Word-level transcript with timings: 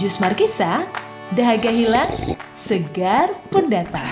Jus 0.00 0.16
Markisa, 0.24 0.88
dahaga 1.36 1.68
hilang, 1.68 2.08
segar 2.56 3.28
pendatang. 3.52 4.08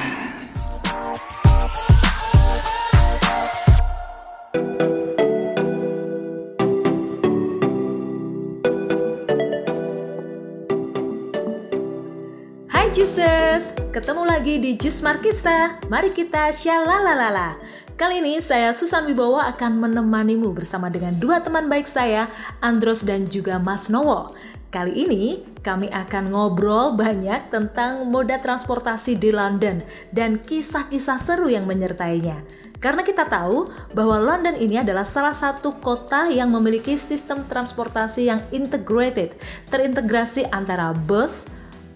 Hai 12.68 12.92
Juicers, 12.92 13.72
ketemu 13.88 14.28
lagi 14.28 14.60
di 14.60 14.76
Jus 14.76 15.00
Markisa. 15.00 15.80
Mari 15.88 16.12
kita 16.12 16.52
syalalalala. 16.52 17.56
Kali 17.96 18.20
ini 18.20 18.36
saya 18.44 18.76
Susan 18.76 19.08
Wibowo 19.08 19.40
akan 19.40 19.88
menemanimu 19.88 20.52
bersama 20.52 20.92
dengan 20.92 21.16
dua 21.16 21.40
teman 21.40 21.72
baik 21.72 21.88
saya, 21.88 22.28
Andros 22.60 23.00
dan 23.00 23.24
juga 23.24 23.56
Mas 23.56 23.88
Nowo. 23.88 24.28
Kali 24.70 24.94
ini 24.94 25.49
kami 25.60 25.92
akan 25.92 26.32
ngobrol 26.32 26.96
banyak 26.96 27.52
tentang 27.52 28.08
moda 28.08 28.40
transportasi 28.40 29.20
di 29.20 29.28
London 29.28 29.84
dan 30.08 30.40
kisah-kisah 30.40 31.20
seru 31.20 31.52
yang 31.52 31.68
menyertainya. 31.68 32.40
Karena 32.80 33.04
kita 33.04 33.28
tahu 33.28 33.68
bahwa 33.92 34.16
London 34.16 34.56
ini 34.56 34.80
adalah 34.80 35.04
salah 35.04 35.36
satu 35.36 35.76
kota 35.84 36.32
yang 36.32 36.48
memiliki 36.48 36.96
sistem 36.96 37.44
transportasi 37.44 38.32
yang 38.32 38.40
integrated, 38.56 39.36
terintegrasi 39.68 40.48
antara 40.48 40.96
bus, 40.96 41.44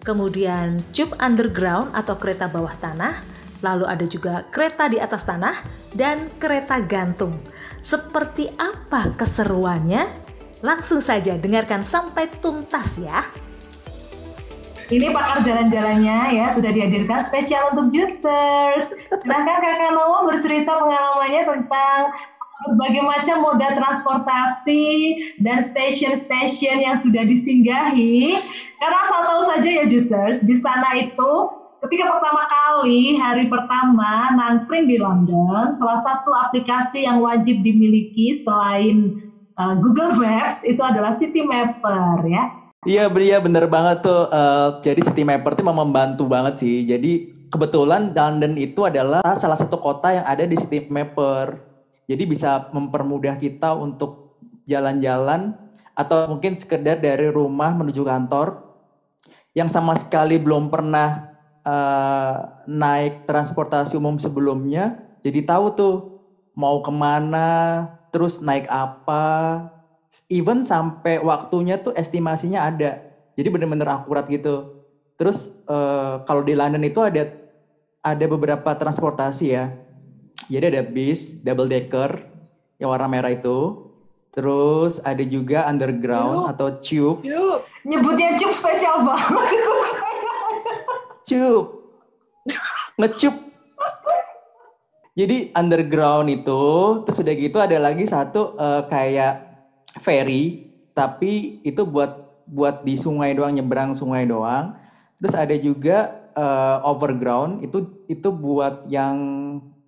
kemudian 0.05 0.77
tube 0.93 1.17
underground 1.17 1.89
atau 1.97 2.21
kereta 2.21 2.53
bawah 2.53 2.77
tanah, 2.77 3.17
lalu 3.65 3.89
ada 3.89 4.05
juga 4.05 4.45
kereta 4.53 4.93
di 4.93 5.01
atas 5.01 5.25
tanah, 5.25 5.65
dan 5.97 6.29
kereta 6.37 6.77
gantung. 6.85 7.41
Seperti 7.81 8.53
apa 8.61 9.09
keseruannya? 9.17 10.05
Langsung 10.61 11.01
saja 11.01 11.41
dengarkan 11.41 11.81
sampai 11.81 12.29
tuntas 12.29 13.01
ya. 13.01 13.25
Ini 14.93 15.17
pakar 15.17 15.41
jalan-jalannya 15.41 16.37
ya 16.37 16.53
sudah 16.53 16.69
dihadirkan 16.69 17.25
spesial 17.25 17.73
untuk 17.73 17.89
juicers. 17.89 18.93
Silahkan 19.25 19.59
kakak 19.65 19.93
Nowo 19.97 20.29
bercerita 20.29 20.77
pengalamannya 20.77 21.43
tentang 21.49 22.01
berbagai 22.69 23.05
macam 23.05 23.37
moda 23.45 23.69
transportasi 23.77 24.85
dan 25.41 25.65
stasiun-stasiun 25.65 26.85
yang 26.85 26.97
sudah 27.01 27.25
disinggahi. 27.25 28.45
Karena 28.77 28.97
asal 29.09 29.21
tahu 29.25 29.43
saja 29.57 29.69
ya 29.69 29.85
juicers, 29.89 30.45
di 30.45 30.57
sana 30.61 31.01
itu 31.01 31.33
ketika 31.85 32.05
pertama 32.09 32.45
kali 32.49 33.17
hari 33.17 33.49
pertama 33.49 34.33
nangkring 34.37 34.85
di 34.85 35.01
London, 35.01 35.73
salah 35.77 36.01
satu 36.01 36.29
aplikasi 36.49 37.09
yang 37.09 37.25
wajib 37.25 37.61
dimiliki 37.65 38.37
selain 38.37 39.17
uh, 39.57 39.77
Google 39.81 40.17
Maps 40.17 40.61
itu 40.65 40.81
adalah 40.81 41.17
City 41.17 41.41
Mapper 41.41 42.21
ya. 42.29 42.53
Iya, 42.85 43.09
Bria 43.09 43.41
bener 43.41 43.65
banget 43.65 44.05
tuh. 44.05 44.29
Uh, 44.29 44.77
jadi 44.85 45.01
City 45.01 45.25
Mapper 45.25 45.57
itu 45.57 45.65
memang 45.65 45.89
membantu 45.89 46.29
banget 46.29 46.61
sih. 46.61 46.85
Jadi 46.85 47.33
kebetulan 47.49 48.13
London 48.13 48.61
itu 48.61 48.85
adalah 48.85 49.25
salah 49.41 49.57
satu 49.57 49.81
kota 49.81 50.13
yang 50.13 50.27
ada 50.29 50.45
di 50.45 50.53
City 50.53 50.85
Mapper. 50.93 51.65
Jadi 52.05 52.29
bisa 52.29 52.69
mempermudah 52.77 53.41
kita 53.41 53.73
untuk 53.73 54.37
jalan-jalan 54.69 55.57
atau 55.97 56.29
mungkin 56.37 56.61
sekedar 56.61 57.01
dari 57.01 57.33
rumah 57.33 57.73
menuju 57.73 58.05
kantor 58.05 58.61
yang 59.57 59.73
sama 59.73 59.97
sekali 59.97 60.37
belum 60.37 60.69
pernah 60.69 61.25
uh, 61.65 62.35
naik 62.69 63.25
transportasi 63.25 63.97
umum 63.97 64.21
sebelumnya. 64.21 65.01
Jadi 65.25 65.41
tahu 65.41 65.73
tuh 65.73 65.95
mau 66.53 66.85
ke 66.85 66.93
mana, 66.93 67.89
terus 68.13 68.45
naik 68.45 68.69
apa, 68.69 69.65
even 70.31 70.63
sampai 70.63 71.19
waktunya 71.21 71.79
tuh 71.79 71.95
estimasinya 71.95 72.67
ada. 72.67 73.01
Jadi 73.35 73.49
benar-benar 73.51 74.03
akurat 74.03 74.27
gitu. 74.31 74.71
Terus 75.19 75.51
uh, 75.71 76.23
kalau 76.27 76.43
di 76.43 76.55
London 76.55 76.83
itu 76.83 77.03
ada 77.03 77.27
ada 78.05 78.25
beberapa 78.29 78.75
transportasi 78.75 79.47
ya. 79.55 79.71
Jadi 80.51 80.77
ada 80.77 80.83
bis 80.85 81.41
double 81.41 81.71
decker 81.71 82.27
yang 82.79 82.93
warna 82.93 83.09
merah 83.09 83.33
itu. 83.33 83.91
Terus 84.35 84.99
ada 85.07 85.23
juga 85.23 85.63
underground 85.71 86.51
Yup. 86.51 86.51
atau 86.53 86.67
tube. 86.83 87.19
Yup. 87.23 87.63
Nyebutnya 87.87 88.35
tube 88.35 88.55
spesial 88.55 89.07
banget. 89.07 89.63
tube. 91.29 91.69
Ngecup. 92.99 93.35
Jadi 95.15 95.55
underground 95.55 96.27
itu, 96.27 96.63
terus 97.07 97.23
udah 97.23 97.35
gitu 97.39 97.63
ada 97.63 97.79
lagi 97.79 98.03
satu 98.03 98.59
uh, 98.59 98.83
kayak 98.91 99.54
ferry 99.99 100.55
tapi 100.95 101.59
itu 101.67 101.83
buat 101.83 102.15
buat 102.47 102.79
di 102.85 102.95
sungai 102.95 103.35
doang 103.35 103.53
nyebrang 103.57 103.93
sungai 103.93 104.25
doang. 104.29 104.71
Terus 105.19 105.35
ada 105.35 105.57
juga 105.59 106.13
uh, 106.39 106.79
overground 106.85 107.65
itu 107.65 107.83
itu 108.07 108.29
buat 108.31 108.79
yang 108.87 109.19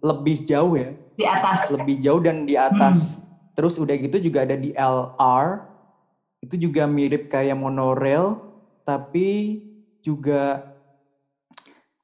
lebih 0.03 0.43
jauh 0.43 0.75
ya. 0.75 0.91
Di 1.17 1.25
atas. 1.25 1.71
Lebih 1.71 1.97
jauh 2.03 2.21
dan 2.21 2.45
di 2.45 2.59
atas. 2.59 3.17
Hmm. 3.17 3.25
terus 3.57 3.81
udah 3.81 3.97
gitu 3.97 4.21
juga 4.21 4.45
ada 4.45 4.53
di 4.53 4.69
LR 4.77 5.65
itu 6.45 6.69
juga 6.69 6.85
mirip 6.85 7.25
kayak 7.25 7.57
monorail 7.57 8.37
tapi 8.85 9.57
juga 10.05 10.61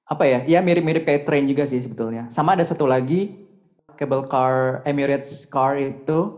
apa 0.09 0.25
ya 0.25 0.41
ya 0.49 0.65
mirip-mirip 0.65 1.05
kayak 1.05 1.29
train 1.29 1.45
juga 1.45 1.69
sih 1.69 1.85
sebetulnya. 1.85 2.33
Sama 2.33 2.57
ada 2.57 2.65
satu 2.65 2.89
lagi 2.89 3.29
cable 4.01 4.25
car 4.25 4.81
Emirates 4.89 5.45
car 5.45 5.77
itu 5.77 6.33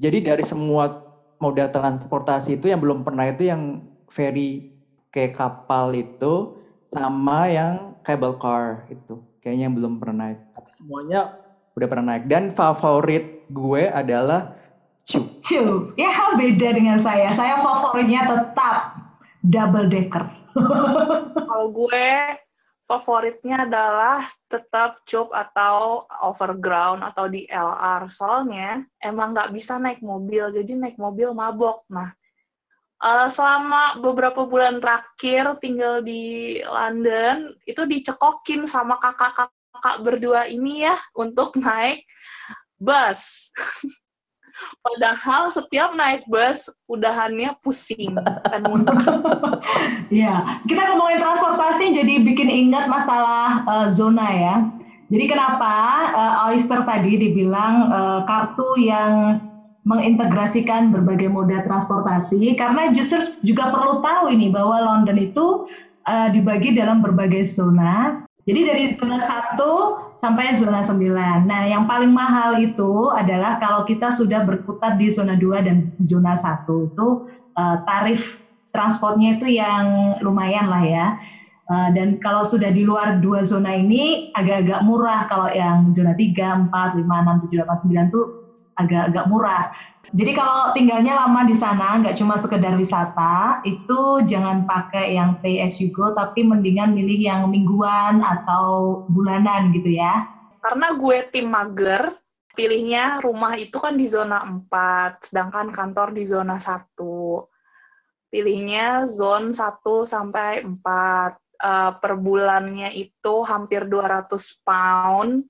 jadi 0.00 0.32
dari 0.32 0.44
semua 0.44 1.04
moda 1.36 1.68
transportasi 1.68 2.56
itu 2.56 2.72
yang 2.72 2.80
belum 2.80 3.04
pernah 3.04 3.28
itu 3.28 3.52
yang 3.52 3.84
ferry 4.08 4.72
kayak 5.12 5.36
kapal 5.36 5.92
itu 5.92 6.56
sama 6.88 7.52
yang 7.52 7.94
cable 8.02 8.40
car 8.40 8.88
itu 8.88 9.20
kayaknya 9.44 9.68
yang 9.68 9.76
belum 9.76 10.00
pernah 10.00 10.32
naik. 10.32 10.40
Tapi 10.56 10.70
semuanya 10.72 11.20
udah 11.76 11.86
pernah 11.86 12.06
naik 12.16 12.24
dan 12.32 12.50
favorit 12.56 13.44
gue 13.52 13.92
adalah 13.92 14.56
Cube. 15.04 15.42
Cube. 15.42 15.96
Ya 15.96 16.12
beda 16.36 16.68
dengan 16.76 17.00
saya. 17.00 17.32
Saya 17.34 17.60
favoritnya 17.64 18.30
tetap 18.30 19.00
double 19.42 19.88
decker. 19.88 20.24
Kalau 21.48 21.66
gue 21.72 22.06
favoritnya 22.90 23.70
adalah 23.70 24.26
tetap 24.50 25.06
job 25.06 25.30
atau 25.30 26.02
overground 26.26 27.06
atau 27.06 27.30
di 27.30 27.46
LR. 27.46 28.10
Soalnya 28.10 28.82
emang 28.98 29.30
nggak 29.30 29.54
bisa 29.54 29.78
naik 29.78 30.02
mobil, 30.02 30.50
jadi 30.50 30.74
naik 30.74 30.98
mobil 30.98 31.30
mabok. 31.30 31.86
Nah, 31.86 32.10
uh, 32.98 33.30
selama 33.30 34.02
beberapa 34.02 34.42
bulan 34.42 34.82
terakhir 34.82 35.54
tinggal 35.62 36.02
di 36.02 36.58
London, 36.66 37.54
itu 37.62 37.86
dicekokin 37.86 38.66
sama 38.66 38.98
kakak-kakak 38.98 39.96
berdua 40.02 40.50
ini 40.50 40.82
ya 40.82 40.98
untuk 41.14 41.54
naik 41.62 42.02
bus. 42.74 43.54
Padahal 44.80 45.52
setiap 45.52 45.92
naik 45.92 46.24
bus 46.26 46.72
udahannya 46.88 47.52
pusing 47.60 48.16
dan 48.48 48.62
muntah. 48.64 48.96
Iya, 50.10 50.58
kita 50.66 50.90
ngomongin 50.90 51.22
transportasi 51.22 51.94
jadi 51.94 52.26
bikin 52.26 52.50
ingat 52.50 52.90
masalah 52.90 53.62
uh, 53.62 53.86
zona 53.86 54.26
ya. 54.26 54.54
Jadi 55.06 55.24
kenapa 55.30 55.74
uh, 56.10 56.50
Oyster 56.50 56.82
tadi 56.82 57.14
dibilang 57.14 57.74
uh, 57.94 58.20
kartu 58.26 58.74
yang 58.82 59.38
mengintegrasikan 59.86 60.90
berbagai 60.90 61.30
moda 61.30 61.62
transportasi 61.62 62.58
karena 62.58 62.90
justru 62.90 63.22
juga 63.46 63.70
perlu 63.70 64.02
tahu 64.02 64.34
ini 64.34 64.50
bahwa 64.50 64.82
London 64.82 65.18
itu 65.18 65.70
uh, 66.10 66.28
dibagi 66.34 66.76
dalam 66.76 67.00
berbagai 67.00 67.48
zona 67.48 68.26
jadi 68.50 68.60
dari 68.66 68.84
zona 68.98 69.22
1 69.22 70.18
sampai 70.18 70.58
zona 70.58 70.82
9. 70.82 71.46
Nah, 71.46 71.62
yang 71.70 71.86
paling 71.86 72.10
mahal 72.10 72.58
itu 72.58 73.14
adalah 73.14 73.62
kalau 73.62 73.86
kita 73.86 74.10
sudah 74.10 74.42
berkutat 74.42 74.98
di 74.98 75.06
zona 75.06 75.38
2 75.38 75.62
dan 75.62 75.94
zona 76.02 76.34
1 76.34 76.66
itu 76.66 77.30
uh, 77.54 77.76
tarif 77.86 78.42
transportnya 78.74 79.38
itu 79.38 79.46
yang 79.54 80.18
lumayan 80.18 80.66
lah 80.66 80.82
ya. 80.82 81.06
Uh, 81.70 81.94
dan 81.94 82.18
kalau 82.18 82.42
sudah 82.42 82.74
di 82.74 82.82
luar 82.82 83.22
dua 83.22 83.46
zona 83.46 83.70
ini 83.70 84.34
agak-agak 84.34 84.82
murah 84.82 85.30
kalau 85.30 85.46
yang 85.54 85.94
zona 85.94 86.18
3, 86.18 86.66
4, 86.66 86.98
5, 86.98 87.06
6, 87.06 87.46
7, 87.46 87.62
8, 87.62 87.86
9 87.86 88.10
itu 88.10 88.22
agak-agak 88.78 89.24
murah. 89.26 89.72
Jadi 90.10 90.34
kalau 90.34 90.74
tinggalnya 90.74 91.14
lama 91.14 91.46
di 91.46 91.54
sana, 91.54 92.02
nggak 92.02 92.18
cuma 92.18 92.34
sekedar 92.34 92.74
wisata, 92.74 93.62
itu 93.62 94.26
jangan 94.26 94.66
pakai 94.66 95.14
yang 95.14 95.38
pay 95.38 95.62
as 95.62 95.78
you 95.78 95.94
go, 95.94 96.10
tapi 96.10 96.42
mendingan 96.42 96.90
milih 96.98 97.20
yang 97.22 97.46
mingguan 97.46 98.18
atau 98.18 99.06
bulanan 99.06 99.70
gitu 99.70 99.94
ya. 99.94 100.26
Karena 100.58 100.98
gue 100.98 101.18
tim 101.30 101.46
mager, 101.46 102.10
pilihnya 102.58 103.22
rumah 103.22 103.54
itu 103.54 103.78
kan 103.78 103.94
di 103.94 104.10
zona 104.10 104.42
4, 104.42 105.30
sedangkan 105.30 105.70
kantor 105.70 106.10
di 106.10 106.26
zona 106.26 106.58
1. 106.58 106.90
Pilihnya 108.34 109.06
zone 109.06 109.54
1 109.54 109.82
sampai 110.02 110.66
4. 110.66 111.38
Uh, 111.60 111.92
per 112.00 112.16
bulannya 112.16 112.88
itu 112.96 113.44
hampir 113.44 113.84
200 113.84 114.32
pound. 114.64 115.44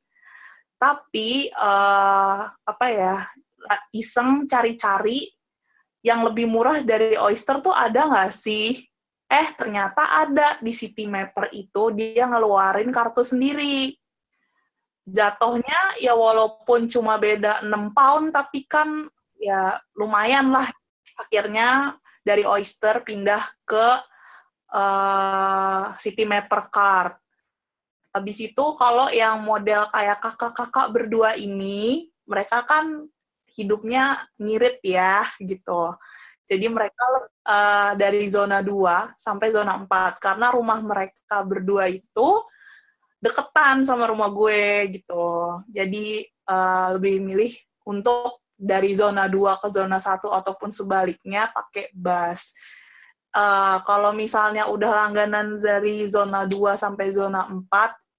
Tapi 0.80 1.52
uh, 1.52 2.48
apa 2.48 2.86
ya? 2.88 3.16
iseng 3.92 4.48
cari-cari 4.48 5.28
yang 6.00 6.24
lebih 6.24 6.48
murah 6.48 6.80
dari 6.80 7.14
oyster 7.20 7.60
tuh 7.60 7.76
ada 7.76 8.08
nggak 8.08 8.32
sih? 8.32 8.72
Eh, 9.30 9.48
ternyata 9.54 10.26
ada 10.26 10.58
di 10.58 10.74
City 10.74 11.06
Mapper 11.06 11.54
itu 11.54 11.94
dia 11.94 12.26
ngeluarin 12.26 12.90
kartu 12.90 13.22
sendiri. 13.22 13.94
Jatuhnya 15.06 16.00
ya 16.02 16.18
walaupun 16.18 16.90
cuma 16.90 17.14
beda 17.14 17.62
6 17.62 17.94
pound, 17.94 18.34
tapi 18.34 18.66
kan 18.66 19.06
ya 19.38 19.78
lumayan 19.94 20.50
lah. 20.50 20.66
Akhirnya 21.14 21.94
dari 22.26 22.42
Oyster 22.42 23.06
pindah 23.06 23.44
ke 23.62 23.86
uh, 24.74 25.94
City 25.94 26.26
Mapper 26.26 26.66
Card. 26.72 27.14
Habis 28.10 28.38
itu 28.42 28.64
kalau 28.74 29.06
yang 29.14 29.38
model 29.42 29.86
kayak 29.94 30.18
kakak-kakak 30.18 30.88
berdua 30.90 31.38
ini, 31.38 32.10
mereka 32.26 32.66
kan 32.66 33.06
hidupnya 33.54 34.26
ngirit 34.38 34.78
ya 34.82 35.26
gitu. 35.38 35.94
Jadi 36.50 36.66
mereka 36.66 37.06
uh, 37.46 37.92
dari 37.94 38.26
zona 38.26 38.58
2 38.58 39.14
sampai 39.14 39.54
zona 39.54 39.78
4 39.78 40.18
karena 40.18 40.50
rumah 40.50 40.82
mereka 40.82 41.46
berdua 41.46 41.86
itu 41.86 42.42
deketan 43.22 43.86
sama 43.86 44.10
rumah 44.10 44.26
gue 44.34 44.98
gitu. 44.98 45.62
Jadi 45.70 46.26
uh, 46.50 46.98
lebih 46.98 47.22
milih 47.22 47.54
untuk 47.86 48.42
dari 48.58 48.90
zona 48.92 49.30
2 49.30 49.62
ke 49.62 49.68
zona 49.70 50.02
1 50.02 50.26
ataupun 50.26 50.74
sebaliknya 50.74 51.54
pakai 51.54 51.94
bus. 51.94 52.50
Uh, 53.30 53.78
kalau 53.86 54.10
misalnya 54.10 54.66
udah 54.66 55.06
langganan 55.06 55.54
dari 55.54 56.10
zona 56.10 56.50
2 56.50 56.74
sampai 56.74 57.14
zona 57.14 57.46
4, 57.46 57.62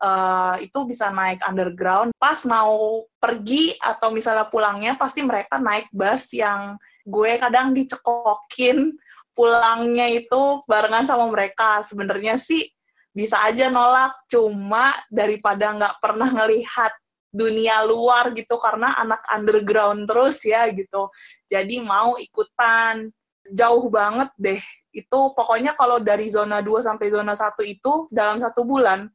uh, 0.01 0.57
itu 0.59 0.79
bisa 0.83 1.13
naik 1.13 1.39
underground. 1.45 2.11
Pas 2.17 2.41
mau 2.49 3.05
pergi 3.21 3.77
atau 3.77 4.09
misalnya 4.09 4.49
pulangnya, 4.49 4.97
pasti 4.97 5.21
mereka 5.21 5.61
naik 5.61 5.87
bus 5.93 6.33
yang 6.33 6.75
gue 7.05 7.37
kadang 7.37 7.71
dicekokin 7.71 8.97
pulangnya 9.31 10.09
itu 10.09 10.65
barengan 10.65 11.05
sama 11.05 11.29
mereka. 11.29 11.85
Sebenarnya 11.85 12.35
sih 12.35 12.65
bisa 13.13 13.39
aja 13.45 13.69
nolak, 13.69 14.25
cuma 14.27 14.91
daripada 15.07 15.71
nggak 15.77 15.95
pernah 16.01 16.29
ngelihat 16.33 16.91
dunia 17.31 17.79
luar 17.87 18.35
gitu 18.35 18.59
karena 18.59 18.91
anak 18.99 19.23
underground 19.31 20.03
terus 20.09 20.43
ya 20.43 20.67
gitu. 20.67 21.07
Jadi 21.47 21.79
mau 21.79 22.19
ikutan 22.19 23.07
jauh 23.47 23.87
banget 23.87 24.29
deh. 24.35 24.61
Itu 24.91 25.31
pokoknya 25.31 25.71
kalau 25.79 26.03
dari 26.03 26.27
zona 26.27 26.59
2 26.59 26.83
sampai 26.83 27.07
zona 27.07 27.31
1 27.31 27.55
itu 27.63 28.11
dalam 28.11 28.43
satu 28.43 28.67
bulan 28.67 29.07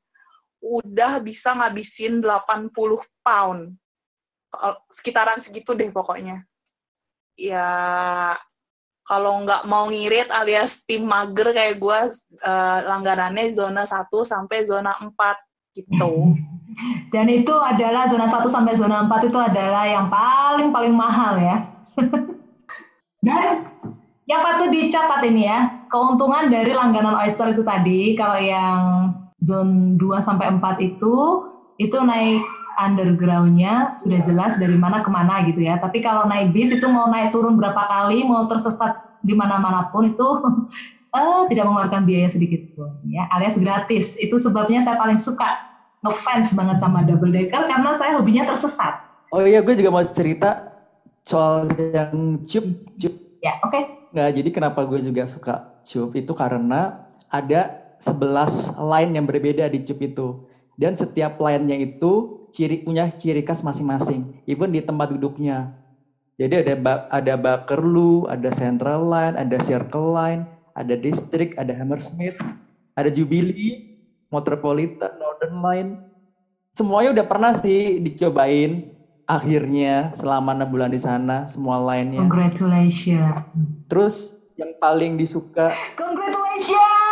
udah 0.66 1.22
bisa 1.22 1.54
ngabisin 1.54 2.18
80 2.18 2.74
pound. 3.22 3.78
Sekitaran 4.90 5.38
segitu 5.38 5.76
deh 5.76 5.94
pokoknya 5.94 6.42
ya 7.36 7.68
kalau 9.06 9.38
nggak 9.46 9.68
mau 9.70 9.86
ngirit 9.86 10.32
alias 10.34 10.82
tim 10.82 11.06
mager 11.06 11.54
kayak 11.54 11.78
gue 11.78 11.98
uh, 12.42 12.78
langganannya 12.90 13.54
zona 13.54 13.86
1 13.86 14.10
sampai 14.10 14.66
zona 14.66 14.90
4 14.98 15.14
gitu. 15.78 16.34
Dan 17.14 17.30
itu 17.30 17.54
adalah 17.54 18.10
zona 18.10 18.26
1 18.26 18.42
sampai 18.50 18.74
zona 18.74 19.06
4 19.06 19.30
itu 19.30 19.38
adalah 19.38 19.86
yang 19.86 20.10
paling 20.10 20.74
paling 20.74 20.90
mahal 20.90 21.38
ya. 21.38 21.70
Dan 23.26 23.70
yang 24.26 24.42
patut 24.42 24.74
dicatat 24.74 25.22
ini 25.22 25.46
ya, 25.46 25.86
keuntungan 25.86 26.50
dari 26.50 26.74
langganan 26.74 27.14
Oyster 27.22 27.54
itu 27.54 27.62
tadi 27.62 28.18
kalau 28.18 28.42
yang 28.42 29.05
zona 29.46 29.94
2 29.94 30.26
sampai 30.26 30.50
4 30.58 30.82
itu 30.82 31.14
itu 31.78 31.96
naik 32.02 32.42
undergroundnya 32.76 33.96
sudah 33.96 34.20
jelas 34.20 34.52
dari 34.60 34.76
mana 34.76 35.00
ke 35.00 35.08
mana 35.08 35.44
gitu 35.48 35.64
ya. 35.64 35.80
Tapi 35.80 36.04
kalau 36.04 36.28
naik 36.28 36.52
bis 36.52 36.68
itu 36.68 36.84
mau 36.86 37.08
naik 37.08 37.32
turun 37.32 37.56
berapa 37.56 37.88
kali, 37.88 38.24
mau 38.26 38.44
tersesat 38.44 39.00
di 39.24 39.32
mana-mana 39.32 39.88
pun 39.88 40.12
itu 40.12 40.28
uh, 41.16 41.42
tidak 41.50 41.64
mengeluarkan 41.66 42.04
biaya 42.04 42.28
sedikit 42.28 42.60
pun 42.76 42.92
ya, 43.08 43.24
alias 43.32 43.56
gratis. 43.56 44.12
Itu 44.20 44.36
sebabnya 44.36 44.84
saya 44.84 45.00
paling 45.00 45.20
suka 45.20 45.48
ngefans 46.04 46.52
banget 46.52 46.76
sama 46.78 47.02
double 47.08 47.32
decker 47.32 47.64
karena 47.66 47.96
saya 47.96 48.20
hobinya 48.20 48.44
tersesat. 48.44 49.00
Oh 49.34 49.42
iya, 49.42 49.64
gue 49.64 49.74
juga 49.74 49.90
mau 49.90 50.04
cerita 50.06 50.62
soal 51.26 51.66
yang 51.90 52.38
cup 52.46 52.66
cup. 53.00 53.14
Ya, 53.42 53.58
oke. 53.64 53.72
Okay. 53.72 53.82
Nggak, 54.14 54.30
jadi 54.38 54.48
kenapa 54.54 54.80
gue 54.86 55.00
juga 55.02 55.26
suka 55.26 55.66
cup 55.82 56.14
itu 56.14 56.32
karena 56.36 56.94
ada 57.26 57.85
11 58.00 58.76
line 58.76 59.10
yang 59.16 59.26
berbeda 59.28 59.68
di 59.72 59.80
cup 59.80 59.98
itu. 60.04 60.28
Dan 60.76 60.92
setiap 60.92 61.40
line-nya 61.40 61.80
itu 61.80 62.28
ciri 62.52 62.80
punya 62.80 63.08
ciri 63.16 63.40
khas 63.40 63.64
masing-masing, 63.64 64.28
even 64.44 64.72
di 64.72 64.84
tempat 64.84 65.08
duduknya. 65.12 65.72
Jadi 66.36 66.68
ada 66.68 67.00
ada 67.08 67.34
Bakerloo, 67.40 68.28
ada 68.28 68.52
Central 68.52 69.08
Line, 69.08 69.40
ada 69.40 69.56
Circle 69.56 70.12
Line, 70.12 70.44
ada 70.76 70.92
District, 70.92 71.56
ada 71.56 71.72
Hammersmith, 71.72 72.36
ada 72.92 73.08
Jubilee, 73.08 73.80
Metropolitan, 74.28 75.08
Northern 75.16 75.56
Line. 75.64 75.90
Semuanya 76.76 77.16
udah 77.16 77.26
pernah 77.26 77.52
sih 77.56 77.96
dicobain. 78.04 78.84
Akhirnya 79.26 80.14
selama 80.14 80.54
enam 80.54 80.70
bulan 80.70 80.92
di 80.92 81.00
sana 81.02 81.50
semua 81.50 81.82
lainnya. 81.82 82.22
Congratulations. 82.22 83.42
Terus 83.90 84.38
yang 84.54 84.70
paling 84.78 85.18
disuka. 85.18 85.74
Congratulations. 85.98 87.05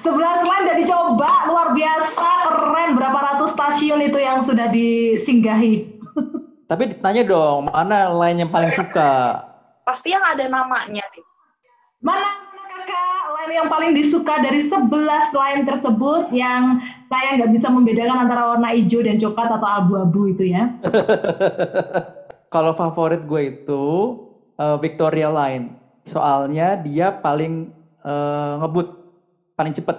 Sebelas 0.00 0.40
lain 0.46 0.62
udah 0.70 0.78
dicoba, 0.78 1.30
luar 1.50 1.68
biasa, 1.74 2.28
keren. 2.46 2.90
Berapa 2.96 3.18
ratus 3.18 3.50
stasiun 3.52 4.00
itu 4.06 4.18
yang 4.20 4.40
sudah 4.40 4.70
disinggahi? 4.70 5.86
Tapi 6.70 6.82
ditanya 6.94 7.26
dong, 7.26 7.66
mana 7.68 8.14
lain 8.14 8.46
yang 8.46 8.50
paling 8.50 8.70
suka? 8.70 9.42
Pasti 9.82 10.14
yang 10.14 10.22
ada 10.22 10.46
namanya 10.46 11.02
nih. 11.02 11.24
Mana 11.98 12.22
kakak 12.70 13.24
lain 13.34 13.50
yang 13.58 13.68
paling 13.68 13.92
disuka 13.92 14.38
dari 14.38 14.62
sebelas 14.62 15.34
lain 15.34 15.66
tersebut 15.66 16.30
yang 16.30 16.78
saya 17.10 17.42
nggak 17.42 17.52
bisa 17.58 17.68
membedakan 17.68 18.24
antara 18.24 18.54
warna 18.54 18.70
hijau 18.70 19.02
dan 19.02 19.18
coklat 19.18 19.50
atau 19.50 19.68
abu-abu 19.68 20.30
itu 20.30 20.54
ya? 20.54 20.70
Kalau 22.54 22.74
favorit 22.74 23.26
gue 23.26 23.42
itu 23.58 23.84
uh, 24.58 24.76
Victoria 24.78 25.30
Line. 25.30 25.74
Soalnya 26.06 26.78
dia 26.80 27.14
paling 27.18 27.70
uh, 28.02 28.62
ngebut, 28.64 28.99
paling 29.60 29.76
cepet. 29.76 29.96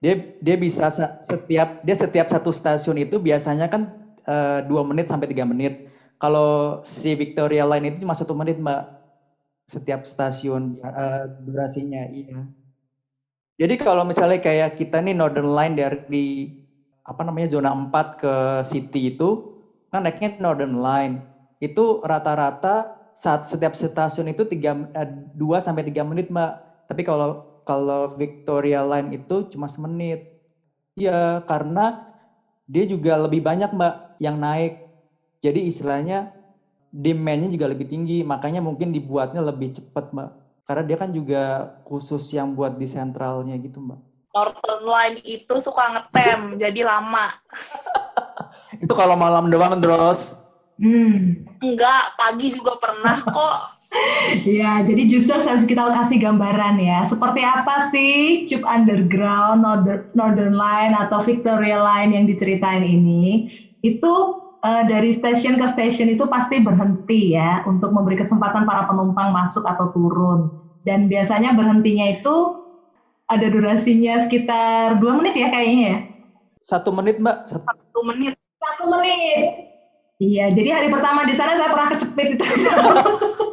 Dia 0.00 0.14
dia 0.40 0.56
bisa 0.56 0.88
setiap 1.20 1.84
dia 1.84 1.96
setiap 1.98 2.32
satu 2.32 2.48
stasiun 2.48 3.04
itu 3.04 3.20
biasanya 3.20 3.68
kan 3.68 3.92
uh, 4.24 4.64
dua 4.64 4.80
menit 4.80 5.12
sampai 5.12 5.28
tiga 5.28 5.44
menit. 5.44 5.84
Kalau 6.16 6.80
si 6.82 7.12
Victoria 7.12 7.68
Line 7.68 7.92
itu 7.92 8.02
cuma 8.08 8.16
satu 8.16 8.32
menit 8.32 8.56
mbak 8.56 8.88
setiap 9.68 10.08
stasiun 10.08 10.80
uh, 10.80 11.28
durasinya 11.44 12.08
iya. 12.08 12.48
Jadi 13.58 13.74
kalau 13.76 14.06
misalnya 14.06 14.38
kayak 14.40 14.78
kita 14.78 15.02
nih 15.02 15.12
Northern 15.12 15.50
Line 15.50 15.74
dari 15.76 16.28
apa 17.02 17.26
namanya 17.26 17.48
zona 17.50 17.74
4 17.74 18.20
ke 18.22 18.34
City 18.70 19.10
itu 19.16 19.58
kan 19.90 20.06
naiknya 20.06 20.38
Northern 20.38 20.78
Line. 20.78 21.26
Itu 21.58 21.98
rata-rata 22.06 22.86
saat 23.18 23.50
setiap 23.50 23.74
stasiun 23.74 24.30
itu 24.30 24.46
3 24.46 24.94
2 24.94 24.94
eh, 24.94 25.58
sampai 25.58 25.82
3 25.82 26.06
menit, 26.06 26.30
Mbak. 26.30 26.52
Tapi 26.86 27.02
kalau 27.02 27.47
kalau 27.68 28.16
Victoria 28.16 28.80
Line 28.88 29.20
itu 29.20 29.44
cuma 29.52 29.68
semenit. 29.68 30.40
Iya, 30.96 31.44
karena 31.44 32.08
dia 32.64 32.88
juga 32.88 33.20
lebih 33.20 33.44
banyak, 33.44 33.68
Mbak, 33.68 33.94
yang 34.24 34.40
naik. 34.40 34.80
Jadi 35.44 35.68
istilahnya 35.68 36.32
demand-nya 36.88 37.52
juga 37.52 37.68
lebih 37.68 37.84
tinggi, 37.92 38.24
makanya 38.24 38.64
mungkin 38.64 38.96
dibuatnya 38.96 39.44
lebih 39.44 39.76
cepat, 39.76 40.16
Mbak 40.16 40.48
karena 40.68 40.84
dia 40.84 40.96
kan 41.00 41.08
juga 41.08 41.42
khusus 41.88 42.28
yang 42.36 42.52
buat 42.52 42.76
di 42.76 42.84
sentralnya 42.84 43.56
gitu, 43.56 43.80
Mbak. 43.80 44.00
Northern 44.36 44.84
Line 44.84 45.18
itu 45.24 45.54
suka 45.64 45.96
ngetem, 45.96 46.52
jadi 46.62 46.84
lama. 46.84 47.32
itu 48.76 48.92
kalau 48.92 49.16
malam 49.16 49.48
doang 49.48 49.80
terus. 49.80 50.36
Hmm. 50.76 51.48
Enggak, 51.64 52.12
pagi 52.20 52.52
juga 52.52 52.76
pernah 52.76 53.16
kok. 53.16 53.77
Ya, 54.44 54.84
jadi 54.84 55.02
justru 55.08 55.38
harus 55.38 55.64
kita 55.64 55.92
kasih 55.94 56.18
gambaran 56.20 56.76
ya. 56.82 57.06
Seperti 57.08 57.40
apa 57.42 57.88
sih 57.94 58.44
Cup 58.50 58.64
Underground, 58.66 59.64
Northern 60.12 60.56
Line, 60.56 60.94
atau 60.94 61.24
Victoria 61.24 61.80
Line 61.80 62.14
yang 62.14 62.24
diceritain 62.28 62.84
ini? 62.84 63.48
Itu 63.80 64.42
uh, 64.62 64.82
dari 64.86 65.14
stasiun 65.14 65.58
ke 65.58 65.66
stasiun 65.70 66.14
itu 66.14 66.24
pasti 66.26 66.60
berhenti 66.62 67.34
ya 67.34 67.62
untuk 67.66 67.94
memberi 67.94 68.18
kesempatan 68.18 68.66
para 68.66 68.86
penumpang 68.90 69.30
masuk 69.30 69.64
atau 69.66 69.90
turun. 69.94 70.50
Dan 70.86 71.06
biasanya 71.06 71.54
berhentinya 71.54 72.18
itu 72.18 72.64
ada 73.28 73.46
durasinya 73.52 74.24
sekitar 74.24 74.96
dua 75.04 75.20
menit 75.20 75.36
ya 75.36 75.48
kayaknya 75.52 75.84
ya. 75.84 75.98
Satu 76.64 76.90
menit 76.92 77.20
mbak. 77.20 77.48
Satu 77.48 78.00
menit. 78.04 78.34
Satu 78.58 78.84
menit. 78.90 79.68
Iya, 80.18 80.50
jadi 80.50 80.74
hari 80.74 80.88
pertama 80.90 81.22
di 81.30 81.34
sana 81.38 81.54
saya 81.54 81.70
pernah 81.70 81.88
kecepit 81.94 82.28
itu. 82.34 82.44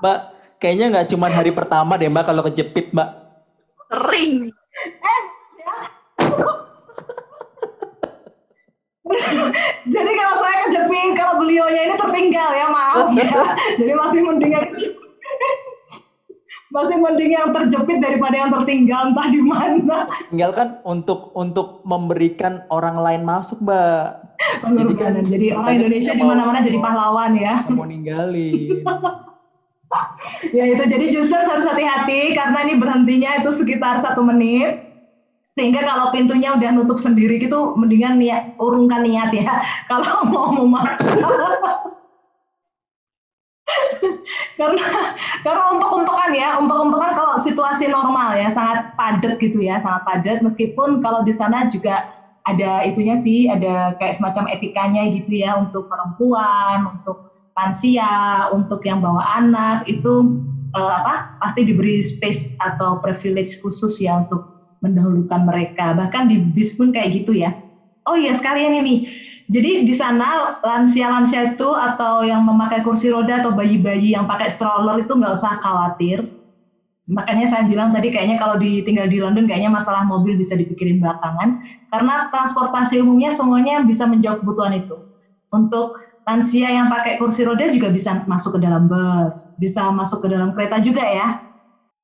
mbak, 0.00 0.18
kayaknya 0.58 0.86
nggak 0.92 1.08
cuma 1.12 1.26
hari 1.32 1.52
pertama 1.52 1.96
deh 1.96 2.10
mbak 2.10 2.24
kalau 2.26 2.42
kejepit 2.46 2.92
mbak 2.92 3.26
Sering. 3.86 4.50
Jadi 9.86 10.10
kalau 10.18 10.34
saya 10.42 10.56
kejepit, 10.66 11.10
kalau 11.14 11.34
beliaunya 11.38 11.82
ini 11.86 11.94
tertinggal 11.94 12.50
ya, 12.50 12.66
maaf. 12.66 13.14
ya. 13.14 13.54
Jadi 13.78 13.92
masih 13.94 14.20
mending 14.26 14.52
yang 14.52 14.66
masih 16.66 16.96
mending 16.98 17.30
yang 17.32 17.48
terjepit 17.54 18.02
daripada 18.02 18.34
yang 18.34 18.50
tertinggal 18.50 19.14
entah 19.14 19.28
di 19.30 19.40
mana. 19.40 20.10
Tinggal 20.28 20.50
kan 20.52 20.68
untuk 20.82 21.30
untuk 21.38 21.86
memberikan 21.86 22.66
orang 22.68 22.98
lain 22.98 23.22
masuk, 23.22 23.62
Mbak. 23.62 24.06
Jadi 24.74 24.92
kan 24.98 25.12
jadi 25.22 25.46
orang 25.54 25.78
Indonesia 25.80 26.12
di 26.12 26.24
mana-mana 26.26 26.58
jadi 26.60 26.78
pahlawan 26.82 27.38
ya. 27.38 27.64
Mau 27.70 27.86
ninggalin. 27.86 28.82
ya 30.54 30.64
itu 30.72 30.82
jadi 30.86 31.06
justru 31.12 31.36
harus 31.36 31.66
hati-hati 31.66 32.34
karena 32.34 32.58
ini 32.66 32.74
berhentinya 32.78 33.30
itu 33.42 33.50
sekitar 33.54 34.00
satu 34.02 34.22
menit. 34.24 34.82
Sehingga 35.56 35.88
kalau 35.88 36.12
pintunya 36.12 36.52
udah 36.52 36.68
nutup 36.76 37.00
sendiri 37.00 37.40
gitu 37.40 37.72
mendingan 37.80 38.20
niat 38.20 38.52
urungkan 38.60 39.00
niat 39.08 39.32
ya 39.32 39.64
kalau 39.90 40.28
mau 40.28 40.52
memakai 40.52 41.16
karena 44.60 44.84
karena 45.42 45.64
untuk-untukan 45.74 46.30
ya 46.36 46.60
untuk-untukan 46.60 47.12
kalau 47.16 47.34
situasi 47.40 47.88
normal 47.88 48.36
ya 48.36 48.52
sangat 48.52 48.92
padat 48.94 49.40
gitu 49.40 49.64
ya 49.64 49.80
sangat 49.80 50.04
padat. 50.04 50.38
Meskipun 50.44 51.00
kalau 51.00 51.24
di 51.24 51.32
sana 51.32 51.66
juga 51.72 52.04
ada 52.46 52.86
itunya 52.86 53.18
sih 53.18 53.50
ada 53.50 53.96
kayak 53.98 54.16
semacam 54.20 54.46
etikanya 54.54 55.10
gitu 55.10 55.42
ya 55.42 55.58
untuk 55.58 55.90
perempuan 55.90 56.86
untuk 56.94 57.18
lansia 57.56 58.46
untuk 58.52 58.84
yang 58.84 59.00
bawa 59.00 59.24
anak 59.40 59.88
itu 59.88 60.28
uh, 60.76 60.92
apa 61.00 61.32
pasti 61.40 61.64
diberi 61.64 62.04
space 62.04 62.52
atau 62.60 63.00
privilege 63.00 63.56
khusus 63.64 63.96
ya 63.96 64.20
untuk 64.20 64.44
mendahulukan 64.84 65.42
mereka. 65.48 65.96
Bahkan 65.96 66.28
di 66.28 66.36
bis 66.44 66.76
pun 66.76 66.92
kayak 66.92 67.24
gitu 67.24 67.32
ya. 67.32 67.56
Oh 68.06 68.14
iya 68.14 68.36
sekalian 68.36 68.76
ini. 68.76 69.08
Jadi 69.50 69.82
di 69.86 69.94
sana 69.94 70.54
lansia-lansia 70.62 71.54
itu 71.54 71.68
atau 71.74 72.22
yang 72.22 72.42
memakai 72.46 72.82
kursi 72.82 73.10
roda 73.10 73.42
atau 73.42 73.54
bayi-bayi 73.54 74.14
yang 74.14 74.26
pakai 74.28 74.52
stroller 74.52 75.02
itu 75.02 75.16
nggak 75.16 75.34
usah 75.34 75.58
khawatir. 75.58 76.22
Makanya 77.06 77.46
saya 77.46 77.62
bilang 77.62 77.94
tadi 77.94 78.10
kayaknya 78.10 78.34
kalau 78.34 78.58
ditinggal 78.58 79.06
di 79.06 79.22
London 79.22 79.46
kayaknya 79.46 79.70
masalah 79.70 80.02
mobil 80.02 80.34
bisa 80.34 80.58
dipikirin 80.58 80.98
belakangan 80.98 81.54
karena 81.94 82.26
transportasi 82.34 82.98
umumnya 82.98 83.30
semuanya 83.30 83.86
bisa 83.86 84.06
menjawab 84.06 84.42
kebutuhan 84.42 84.74
itu. 84.74 84.98
Untuk 85.54 85.94
lansia 86.26 86.68
yang 86.68 86.90
pakai 86.90 87.22
kursi 87.22 87.46
roda 87.46 87.70
juga 87.70 87.94
bisa 87.94 88.26
masuk 88.26 88.58
ke 88.58 88.66
dalam 88.66 88.90
bus, 88.90 89.46
bisa 89.62 89.88
masuk 89.94 90.26
ke 90.26 90.28
dalam 90.34 90.52
kereta 90.52 90.82
juga 90.82 91.06
ya. 91.06 91.28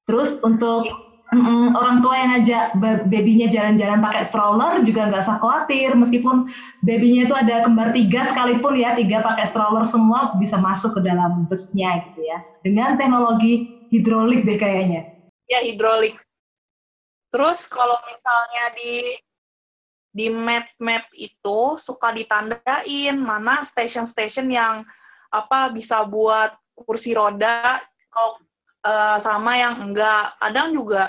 Terus 0.06 0.38
untuk 0.46 0.86
Mm, 1.32 1.72
orang 1.72 2.04
tua 2.04 2.12
yang 2.12 2.30
ngajak 2.36 2.76
babynya 3.08 3.48
jalan-jalan 3.48 4.04
pakai 4.04 4.20
stroller 4.20 4.84
juga 4.84 5.08
nggak 5.08 5.24
usah 5.24 5.40
khawatir. 5.40 5.96
Meskipun 5.96 6.52
babynya 6.84 7.24
itu 7.24 7.32
ada 7.32 7.64
kembar 7.64 7.96
tiga 7.96 8.28
sekalipun 8.28 8.76
ya 8.76 8.92
tiga 8.92 9.24
pakai 9.24 9.48
stroller 9.48 9.88
semua 9.88 10.36
bisa 10.36 10.60
masuk 10.60 10.92
ke 10.92 11.00
dalam 11.00 11.48
busnya 11.48 12.04
gitu 12.04 12.20
ya. 12.28 12.36
Dengan 12.60 13.00
teknologi 13.00 13.64
hidrolik 13.88 14.44
deh 14.44 14.60
kayaknya. 14.60 15.08
Ya 15.48 15.64
hidrolik. 15.64 16.20
Terus 17.32 17.64
kalau 17.64 17.96
misalnya 18.04 18.76
di 18.76 19.16
di 20.12 20.28
map-map 20.28 21.08
itu 21.16 21.80
suka 21.80 22.12
ditandain 22.12 23.16
mana 23.16 23.64
station-station 23.64 24.52
yang 24.52 24.84
apa 25.32 25.72
bisa 25.72 26.04
buat 26.04 26.52
kursi 26.76 27.16
roda 27.16 27.80
kalau 28.12 28.36
uh, 28.84 29.16
sama 29.16 29.56
yang 29.56 29.80
enggak 29.80 30.36
kadang 30.36 30.76
juga 30.76 31.08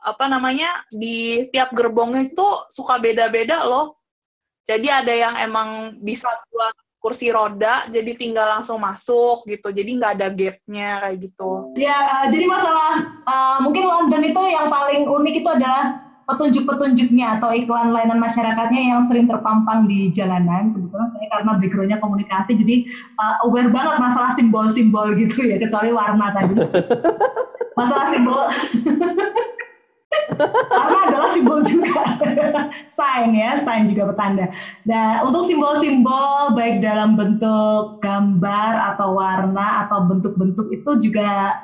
apa 0.00 0.24
namanya 0.32 0.80
di 0.88 1.44
tiap 1.52 1.76
gerbongnya 1.76 2.32
itu 2.32 2.48
suka 2.72 2.96
beda-beda 2.96 3.68
loh. 3.68 4.00
Jadi 4.64 4.88
ada 4.88 5.12
yang 5.12 5.34
emang 5.36 6.00
bisa 6.00 6.32
buat 6.48 6.72
kursi 7.00 7.32
roda, 7.32 7.88
jadi 7.88 8.12
tinggal 8.12 8.60
langsung 8.60 8.80
masuk 8.80 9.44
gitu. 9.48 9.72
Jadi 9.72 10.00
nggak 10.00 10.12
ada 10.20 10.28
gapnya 10.32 10.90
kayak 11.04 11.16
gitu. 11.20 11.76
Ya, 11.76 11.96
uh, 11.96 12.26
jadi 12.32 12.44
masalah 12.48 12.92
uh, 13.28 13.58
mungkin 13.60 13.84
London 13.84 14.22
itu 14.24 14.42
yang 14.48 14.72
paling 14.72 15.04
unik 15.04 15.34
itu 15.44 15.48
adalah 15.48 16.09
petunjuk-petunjuknya 16.30 17.38
atau 17.38 17.50
iklan 17.50 17.90
layanan 17.90 18.22
masyarakatnya 18.22 18.94
yang 18.94 19.02
sering 19.04 19.26
terpampang 19.26 19.90
di 19.90 20.14
jalanan. 20.14 20.70
Kebetulan 20.70 21.08
saya 21.10 21.26
karena 21.34 21.50
backgroundnya 21.58 21.98
komunikasi, 21.98 22.54
jadi 22.58 22.86
uh, 23.18 23.46
aware 23.46 23.70
banget 23.70 23.98
masalah 23.98 24.30
simbol-simbol 24.38 25.12
gitu 25.18 25.42
ya, 25.44 25.58
kecuali 25.58 25.90
warna 25.90 26.30
tadi. 26.30 26.54
masalah 27.80 28.06
simbol 28.12 28.44
karena 30.70 30.98
adalah 31.06 31.28
simbol 31.32 31.60
juga 31.62 32.02
sign 32.98 33.30
ya 33.32 33.56
sign 33.60 33.86
juga 33.88 34.10
petanda 34.10 34.46
nah 34.84 35.22
untuk 35.22 35.46
simbol-simbol 35.46 36.54
baik 36.58 36.82
dalam 36.82 37.14
bentuk 37.14 37.96
gambar 38.02 38.94
atau 38.94 39.14
warna 39.14 39.86
atau 39.86 40.06
bentuk-bentuk 40.10 40.66
itu 40.74 40.90
juga 41.10 41.54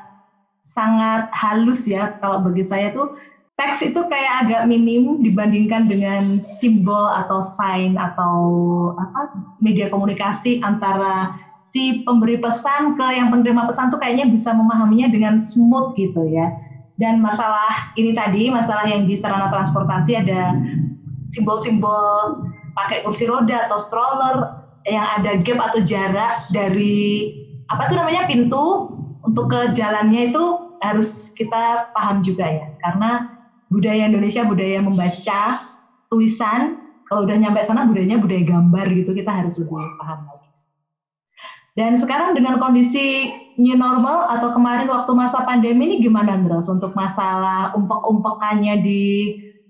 sangat 0.66 1.30
halus 1.30 1.86
ya 1.86 2.14
kalau 2.18 2.42
bagi 2.42 2.62
saya 2.66 2.90
tuh 2.90 3.14
teks 3.56 3.80
itu 3.80 4.00
kayak 4.12 4.46
agak 4.46 4.62
minim 4.68 5.24
dibandingkan 5.24 5.88
dengan 5.88 6.36
simbol 6.60 7.08
atau 7.08 7.40
sign 7.40 7.96
atau 7.96 8.36
apa 9.00 9.32
media 9.64 9.88
komunikasi 9.88 10.60
antara 10.60 11.32
si 11.72 12.04
pemberi 12.04 12.36
pesan 12.36 13.00
ke 13.00 13.06
yang 13.16 13.32
penerima 13.32 13.64
pesan 13.64 13.88
tuh 13.88 13.96
kayaknya 14.00 14.28
bisa 14.28 14.52
memahaminya 14.52 15.08
dengan 15.08 15.40
smooth 15.40 15.96
gitu 15.96 16.28
ya. 16.28 16.52
Dan 16.96 17.20
masalah 17.20 17.92
ini 18.00 18.16
tadi, 18.16 18.48
masalah 18.48 18.88
yang 18.88 19.04
di 19.04 19.20
sarana 19.20 19.52
transportasi 19.52 20.16
ada 20.16 20.56
simbol-simbol 21.32 22.40
pakai 22.72 23.04
kursi 23.04 23.28
roda 23.28 23.68
atau 23.68 23.76
stroller 23.80 24.64
yang 24.88 25.04
ada 25.04 25.36
gap 25.44 25.60
atau 25.72 25.84
jarak 25.84 26.48
dari 26.52 27.32
apa 27.68 27.88
tuh 27.90 28.00
namanya 28.00 28.24
pintu 28.24 28.88
untuk 29.24 29.52
ke 29.52 29.76
jalannya 29.76 30.32
itu 30.32 30.44
harus 30.80 31.32
kita 31.36 31.92
paham 31.92 32.24
juga 32.24 32.48
ya. 32.48 32.66
Karena 32.80 33.35
budaya 33.72 34.06
Indonesia 34.06 34.46
budaya 34.46 34.78
membaca 34.82 35.40
tulisan. 36.12 36.82
Kalau 37.06 37.22
udah 37.22 37.36
nyampe 37.38 37.62
sana 37.62 37.86
budayanya 37.86 38.18
budaya 38.18 38.42
gambar 38.42 38.86
gitu. 38.90 39.10
Kita 39.14 39.30
harus 39.30 39.54
lebih 39.58 39.78
paham 40.02 40.26
lagi. 40.26 40.46
Dan 41.76 41.92
sekarang 41.92 42.32
dengan 42.32 42.56
kondisi 42.56 43.28
new 43.60 43.76
normal 43.76 44.32
atau 44.32 44.56
kemarin 44.56 44.88
waktu 44.88 45.12
masa 45.12 45.44
pandemi 45.44 45.92
ini 45.92 45.96
gimana 46.00 46.32
Andros 46.32 46.72
untuk 46.72 46.96
masalah 46.96 47.76
umpek-umpekannya 47.76 48.80
di 48.80 49.04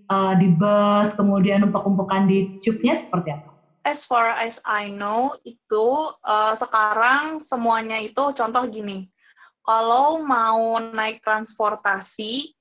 uh, 0.07 0.39
di 0.39 0.49
bus, 0.55 1.13
kemudian 1.19 1.67
umpek-umpekan 1.67 2.31
di 2.31 2.63
tube-nya 2.63 2.95
seperti 2.95 3.35
apa? 3.35 3.51
As 3.83 4.03
far 4.03 4.35
as 4.39 4.59
I 4.67 4.91
know 4.91 5.35
itu 5.47 6.15
uh, 6.27 6.55
sekarang 6.55 7.43
semuanya 7.43 7.99
itu 7.99 8.35
contoh 8.35 8.63
gini, 8.71 9.11
kalau 9.63 10.23
mau 10.23 10.79
naik 10.79 11.23
transportasi 11.23 12.56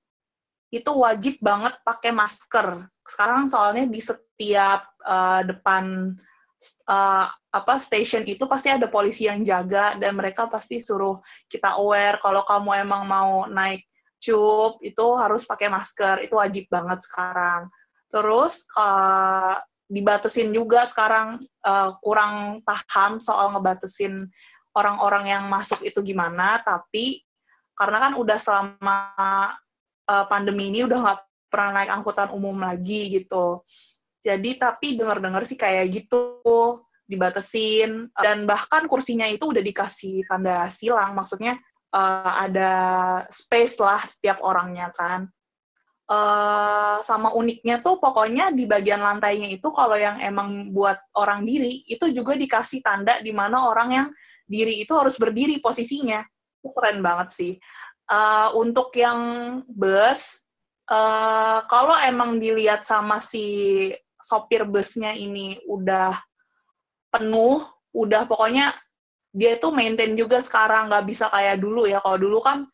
itu 0.74 0.91
wajib 0.91 1.38
banget 1.39 1.77
pakai 1.86 2.12
masker. 2.12 2.89
Sekarang 3.05 3.45
soalnya 3.45 3.86
di 3.86 4.01
setiap 4.01 4.89
uh, 5.05 5.41
depan 5.45 6.15
uh, 6.89 7.25
apa 7.29 7.74
station 7.79 8.25
itu 8.27 8.43
pasti 8.50 8.74
ada 8.74 8.89
polisi 8.89 9.29
yang 9.29 9.39
jaga 9.45 9.95
dan 9.95 10.12
mereka 10.17 10.50
pasti 10.50 10.81
suruh 10.81 11.22
kita 11.48 11.79
aware 11.79 12.19
kalau 12.19 12.43
kamu 12.43 12.84
emang 12.84 13.07
mau 13.07 13.48
naik 13.48 13.86
tube 14.19 14.81
itu 14.81 15.05
harus 15.15 15.45
pakai 15.45 15.69
masker. 15.69 16.25
Itu 16.25 16.41
wajib 16.41 16.65
banget 16.67 17.05
sekarang. 17.05 17.69
Terus 18.10 18.65
uh, 18.75 19.55
dibatesin 19.86 20.50
juga 20.50 20.84
sekarang 20.89 21.38
uh, 21.62 21.93
kurang 22.01 22.65
paham 22.65 23.22
soal 23.22 23.53
ngebatesin 23.53 24.25
orang-orang 24.74 25.29
yang 25.29 25.43
masuk 25.45 25.79
itu 25.86 26.01
gimana. 26.01 26.57
Tapi 26.65 27.22
karena 27.75 28.10
kan 28.10 28.13
udah 28.17 28.39
selama 28.39 28.98
uh, 30.09 30.25
pandemi 30.29 30.69
ini 30.69 30.85
udah 30.85 31.00
nggak 31.01 31.19
pernah 31.50 31.81
naik 31.81 31.91
angkutan 31.91 32.29
umum 32.33 32.57
lagi 32.62 33.21
gitu. 33.21 33.62
Jadi 34.25 34.57
tapi 34.57 34.97
dengar-dengar 34.97 35.45
sih 35.45 35.55
kayak 35.55 35.85
gitu 35.93 36.81
dibatesin 37.05 38.09
dan 38.17 38.50
bahkan 38.50 38.89
kursinya 38.89 39.29
itu 39.29 39.53
udah 39.53 39.62
dikasih 39.62 40.25
tanda 40.25 40.65
silang. 40.74 41.13
Maksudnya 41.13 41.62
uh, 41.93 42.31
ada 42.41 42.71
space 43.29 43.77
lah 43.77 44.01
tiap 44.19 44.41
orangnya 44.41 44.89
kan. 44.89 45.29
Uh, 46.05 47.01
sama 47.01 47.33
uniknya 47.33 47.81
tuh 47.81 47.97
pokoknya 47.97 48.53
di 48.53 48.69
bagian 48.69 49.01
lantainya 49.01 49.50
itu 49.50 49.74
kalau 49.74 49.97
yang 49.97 50.21
emang 50.21 50.69
buat 50.69 51.01
orang 51.17 51.41
diri 51.41 51.81
itu 51.89 52.13
juga 52.13 52.38
dikasih 52.38 52.85
tanda 52.85 53.17
di 53.25 53.33
mana 53.33 53.65
orang 53.65 53.89
yang 53.89 54.07
diri 54.45 54.85
itu 54.85 54.93
harus 54.93 55.17
berdiri 55.17 55.57
posisinya. 55.62 56.21
Keren 56.65 57.01
banget 57.05 57.29
sih 57.29 57.53
uh, 58.09 58.50
untuk 58.57 58.93
yang 58.97 59.19
bus 59.69 60.45
uh, 60.89 61.65
kalau 61.65 61.95
emang 62.05 62.38
dilihat 62.38 62.85
sama 62.85 63.17
si 63.17 63.89
sopir 64.21 64.65
busnya 64.65 65.13
ini 65.13 65.62
udah 65.69 66.13
penuh, 67.13 67.62
udah 67.93 68.25
pokoknya 68.25 68.74
dia 69.35 69.59
itu 69.59 69.67
maintain 69.69 70.15
juga 70.15 70.39
sekarang 70.41 70.89
nggak 70.89 71.05
bisa 71.05 71.29
kayak 71.29 71.62
dulu 71.62 71.85
ya. 71.85 72.01
Kalau 72.01 72.17
dulu 72.17 72.39
kan 72.41 72.65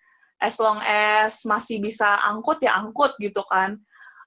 as 0.42 0.58
long 0.58 0.80
as 0.86 1.44
masih 1.46 1.78
bisa 1.78 2.22
angkut 2.26 2.62
ya 2.64 2.78
angkut 2.80 3.14
gitu 3.20 3.44
kan. 3.46 3.78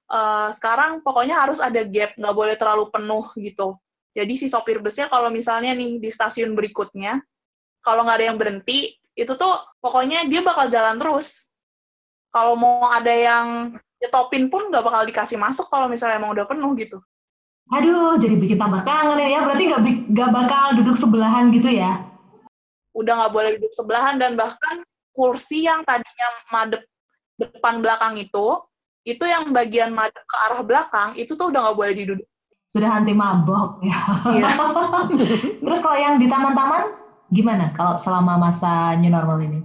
Uh, 0.05 0.53
sekarang 0.53 1.01
pokoknya 1.01 1.41
harus 1.41 1.57
ada 1.57 1.81
gap, 1.81 2.13
nggak 2.13 2.35
boleh 2.35 2.55
terlalu 2.55 2.93
penuh 2.93 3.25
gitu. 3.41 3.73
Jadi 4.15 4.33
si 4.37 4.47
sopir 4.47 4.79
busnya 4.79 5.09
kalau 5.09 5.27
misalnya 5.33 5.73
nih 5.75 5.97
di 5.97 6.07
stasiun 6.13 6.53
berikutnya, 6.53 7.19
kalau 7.81 8.05
nggak 8.05 8.17
ada 8.21 8.27
yang 8.31 8.37
berhenti 8.39 8.95
itu 9.15 9.31
tuh 9.33 9.55
pokoknya 9.79 10.27
dia 10.27 10.43
bakal 10.43 10.67
jalan 10.67 10.99
terus 10.99 11.47
kalau 12.29 12.59
mau 12.59 12.91
ada 12.91 13.11
yang 13.11 13.79
nyetopin 13.99 14.51
pun 14.51 14.67
nggak 14.67 14.83
bakal 14.83 15.01
dikasih 15.07 15.39
masuk 15.39 15.71
kalau 15.71 15.87
misalnya 15.87 16.19
emang 16.19 16.35
udah 16.35 16.45
penuh 16.45 16.71
gitu 16.75 16.99
Aduh, 17.73 18.13
jadi 18.21 18.37
bikin 18.37 18.61
tambah 18.61 18.85
kangen 18.85 19.17
ini 19.17 19.33
ya. 19.33 19.41
Berarti 19.41 19.63
nggak 19.65 19.81
nggak 20.13 20.29
bakal 20.29 20.65
duduk 20.77 21.01
sebelahan 21.01 21.49
gitu 21.49 21.65
ya? 21.65 21.97
Udah 22.93 23.13
nggak 23.17 23.33
boleh 23.33 23.49
duduk 23.57 23.73
sebelahan 23.73 24.21
dan 24.21 24.37
bahkan 24.37 24.85
kursi 25.09 25.65
yang 25.65 25.81
tadinya 25.81 26.29
madep 26.53 26.85
depan 27.41 27.81
belakang 27.81 28.21
itu, 28.21 28.61
itu 29.01 29.23
yang 29.25 29.49
bagian 29.49 29.89
madep 29.97 30.21
ke 30.21 30.35
arah 30.45 30.61
belakang 30.61 31.09
itu 31.17 31.33
tuh 31.33 31.49
udah 31.49 31.65
nggak 31.65 31.77
boleh 31.77 31.93
diduduk. 31.97 32.27
Sudah 32.69 33.01
anti 33.01 33.17
mabok 33.17 33.81
ya. 33.81 33.99
Iya. 34.29 34.45
Terus 35.65 35.79
kalau 35.81 35.97
yang 35.97 36.21
di 36.21 36.29
taman-taman 36.29 37.04
gimana? 37.29 37.73
Kalau 37.73 37.97
selama 37.97 38.37
masa 38.37 38.93
new 38.97 39.09
normal 39.09 39.41
ini? 39.41 39.59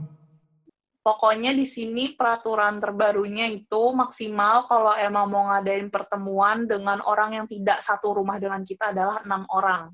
Pokoknya 1.01 1.57
di 1.57 1.65
sini 1.65 2.13
peraturan 2.13 2.77
terbarunya 2.77 3.49
itu 3.49 3.97
maksimal 3.97 4.69
kalau 4.69 4.93
emang 5.01 5.33
mau 5.33 5.49
ngadain 5.49 5.89
pertemuan 5.89 6.69
dengan 6.69 7.01
orang 7.09 7.41
yang 7.41 7.47
tidak 7.49 7.81
satu 7.81 8.21
rumah 8.21 8.37
dengan 8.37 8.61
kita 8.61 8.93
adalah 8.93 9.25
enam 9.25 9.49
orang. 9.49 9.89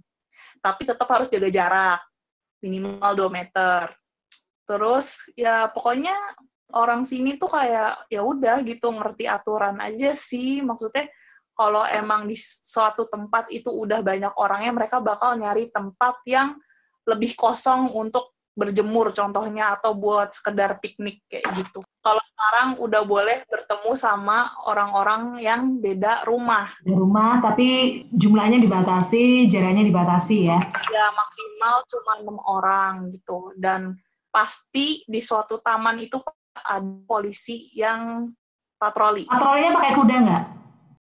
Tapi 0.59 0.83
tetap 0.83 1.07
harus 1.07 1.31
jaga 1.31 1.47
jarak, 1.47 2.03
minimal 2.59 3.31
2 3.31 3.31
meter. 3.31 3.87
Terus 4.67 5.31
ya 5.39 5.71
pokoknya 5.71 6.19
orang 6.75 7.07
sini 7.07 7.39
tuh 7.39 7.55
kayak 7.55 8.11
ya 8.11 8.27
udah 8.27 8.67
gitu 8.67 8.91
ngerti 8.91 9.31
aturan 9.31 9.79
aja 9.79 10.11
sih. 10.11 10.59
Maksudnya 10.59 11.07
kalau 11.55 11.87
emang 11.87 12.27
di 12.27 12.35
suatu 12.37 13.07
tempat 13.07 13.47
itu 13.55 13.71
udah 13.71 14.03
banyak 14.03 14.35
orangnya, 14.37 14.75
mereka 14.75 14.99
bakal 14.99 15.39
nyari 15.39 15.71
tempat 15.71 16.19
yang 16.27 16.59
lebih 17.07 17.39
kosong 17.39 17.95
untuk 17.95 18.37
berjemur 18.57 19.13
contohnya 19.13 19.77
atau 19.77 19.93
buat 19.93 20.33
sekedar 20.33 20.81
piknik 20.81 21.21
kayak 21.29 21.45
gitu. 21.61 21.85
Kalau 22.01 22.23
sekarang 22.25 22.69
udah 22.81 23.03
boleh 23.05 23.45
bertemu 23.45 23.93
sama 23.93 24.49
orang-orang 24.65 25.37
yang 25.45 25.77
beda 25.77 26.25
rumah. 26.25 26.73
Beda 26.81 26.97
rumah 26.97 27.45
tapi 27.45 28.01
jumlahnya 28.17 28.57
dibatasi, 28.65 29.53
jaraknya 29.53 29.85
dibatasi 29.85 30.37
ya. 30.49 30.59
Ya 30.89 31.07
maksimal 31.13 31.85
cuma 31.85 32.13
enam 32.25 32.39
orang 32.49 33.13
gitu 33.13 33.53
dan 33.61 33.93
pasti 34.33 35.05
di 35.05 35.21
suatu 35.21 35.61
taman 35.61 36.01
itu 36.01 36.17
ada 36.57 36.81
polisi 37.05 37.69
yang 37.77 38.25
patroli. 38.81 39.29
Patrolinya 39.29 39.77
pakai 39.77 39.93
kuda 40.01 40.15
nggak? 40.17 40.45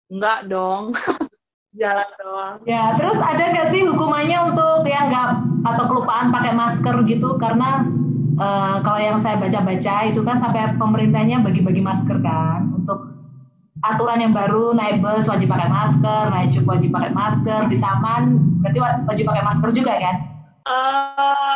Nggak 0.08 0.40
dong. 0.48 0.84
jalan 1.72 2.10
doang. 2.20 2.56
Ya, 2.68 2.96
terus 3.00 3.16
ada 3.16 3.44
nggak 3.52 3.68
sih 3.72 3.88
hukumannya 3.88 4.38
untuk 4.52 4.84
yang 4.88 5.08
atau 5.76 5.86
kelupaan 5.88 6.30
pakai 6.30 6.54
masker 6.54 6.96
gitu? 7.08 7.36
Karena 7.40 7.88
uh, 8.38 8.78
kalau 8.84 9.00
yang 9.00 9.18
saya 9.20 9.40
baca-baca 9.40 9.96
itu 10.08 10.22
kan 10.22 10.38
sampai 10.40 10.76
pemerintahnya 10.76 11.42
bagi-bagi 11.42 11.82
masker 11.82 12.18
kan 12.22 12.72
untuk 12.76 13.12
aturan 13.82 14.22
yang 14.22 14.34
baru 14.36 14.78
naik 14.78 15.02
bus 15.02 15.26
wajib 15.26 15.50
pakai 15.50 15.70
masker, 15.72 16.24
naik 16.30 16.54
cukup 16.54 16.78
wajib 16.78 16.90
pakai 16.94 17.12
masker 17.12 17.62
di 17.72 17.78
taman 17.82 18.24
berarti 18.62 18.80
wajib 19.10 19.26
pakai 19.26 19.44
masker 19.44 19.70
juga 19.74 19.94
kan? 19.98 20.16
Uh, 20.62 21.56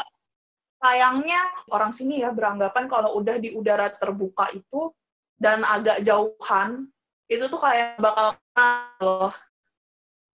sayangnya 0.81 1.41
orang 1.69 1.93
sini 1.93 2.25
ya 2.25 2.33
beranggapan 2.33 2.89
kalau 2.89 3.13
udah 3.21 3.37
di 3.37 3.53
udara 3.53 3.93
terbuka 3.93 4.49
itu 4.53 4.89
dan 5.37 5.61
agak 5.61 6.01
jauhan 6.01 6.89
itu 7.29 7.45
tuh 7.49 7.59
kayak 7.61 7.97
bakal 7.97 8.37
loh 9.01 9.33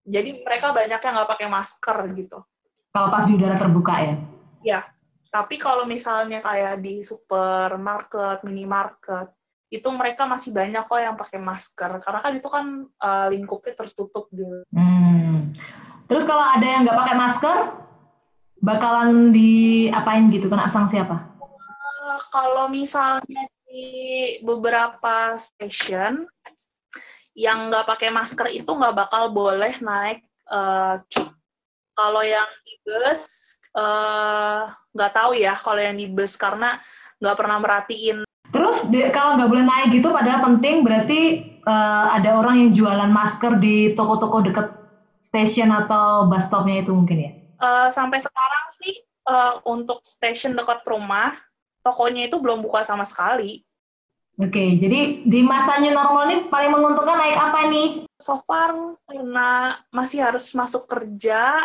jadi 0.06 0.42
mereka 0.42 0.74
banyak 0.74 0.98
yang 0.98 1.14
nggak 1.14 1.32
pakai 1.38 1.48
masker 1.48 1.98
gitu. 2.18 2.40
Kalau 2.91 3.07
pas 3.07 3.24
di 3.24 3.33
udara 3.39 3.55
terbuka 3.55 3.95
ya? 4.03 4.15
Ya, 4.62 4.79
tapi 5.31 5.55
kalau 5.55 5.88
misalnya 5.88 6.43
kayak 6.43 6.83
di 6.83 7.00
supermarket, 7.01 8.43
minimarket, 8.43 9.32
itu 9.71 9.88
mereka 9.95 10.27
masih 10.27 10.51
banyak 10.51 10.84
kok 10.84 10.99
yang 10.99 11.15
pakai 11.15 11.39
masker 11.39 11.91
karena 12.04 12.19
kan 12.19 12.34
itu 12.36 12.49
kan 12.51 12.65
uh, 12.99 13.27
lingkupnya 13.32 13.71
tertutup 13.71 14.27
gitu. 14.36 14.67
Hmm. 14.75 15.56
Terus 16.12 16.27
kalau 16.27 16.43
ada 16.43 16.67
yang 16.67 16.84
nggak 16.84 16.99
pakai 16.99 17.15
masker, 17.15 17.58
bakalan 18.60 19.32
diapain 19.32 20.27
gitu? 20.27 20.51
Kena 20.51 20.67
sanksi 20.67 20.99
apa? 20.99 21.32
Uh, 21.39 22.19
kalau 22.27 22.67
misalnya 22.67 23.47
di 23.63 24.36
beberapa 24.43 25.39
stasiun 25.39 26.27
yang 27.32 27.71
nggak 27.71 27.88
pakai 27.88 28.12
masker 28.12 28.51
itu 28.51 28.67
nggak 28.67 29.08
bakal 29.08 29.32
boleh 29.32 29.80
naik 29.80 30.27
uh, 30.51 30.99
Kalau 32.02 32.26
yang 32.26 32.50
di 32.66 32.74
bus 32.82 33.22
eh, 33.78 34.62
nggak 34.98 35.12
uh, 35.14 35.16
tahu 35.22 35.32
ya 35.38 35.54
kalau 35.54 35.78
yang 35.78 35.94
di 35.94 36.10
bus 36.10 36.34
karena 36.34 36.82
nggak 37.22 37.38
pernah 37.38 37.58
merhatiin. 37.62 38.26
Terus 38.50 38.90
di, 38.90 39.06
kalau 39.14 39.38
nggak 39.38 39.50
boleh 39.54 39.66
naik 39.70 39.88
gitu 39.94 40.10
padahal 40.10 40.42
penting 40.42 40.82
berarti 40.82 41.20
uh, 41.70 42.18
ada 42.18 42.42
orang 42.42 42.58
yang 42.58 42.70
jualan 42.74 43.12
masker 43.14 43.62
di 43.62 43.94
toko-toko 43.94 44.42
deket 44.42 44.74
stasiun 45.22 45.70
atau 45.70 46.26
bus 46.26 46.50
stopnya 46.50 46.82
itu 46.82 46.90
mungkin 46.90 47.18
ya? 47.22 47.32
Uh, 47.62 47.88
sampai 47.94 48.18
sekarang 48.18 48.66
sih 48.74 49.06
uh, 49.30 49.62
untuk 49.70 50.02
stasiun 50.02 50.58
dekat 50.58 50.82
rumah 50.90 51.38
tokonya 51.86 52.26
itu 52.26 52.42
belum 52.42 52.66
buka 52.66 52.82
sama 52.82 53.06
sekali. 53.06 53.62
Oke, 54.42 54.80
jadi 54.82 55.22
di 55.22 55.40
masa 55.46 55.78
new 55.78 55.94
normal 55.94 56.26
ini 56.32 56.50
paling 56.50 56.72
menguntungkan 56.74 57.14
naik 57.14 57.38
apa 57.38 57.60
nih? 57.70 57.90
So 58.18 58.42
far 58.42 58.74
karena 59.06 59.78
masih 59.94 60.24
harus 60.24 60.50
masuk 60.58 60.90
kerja, 60.90 61.62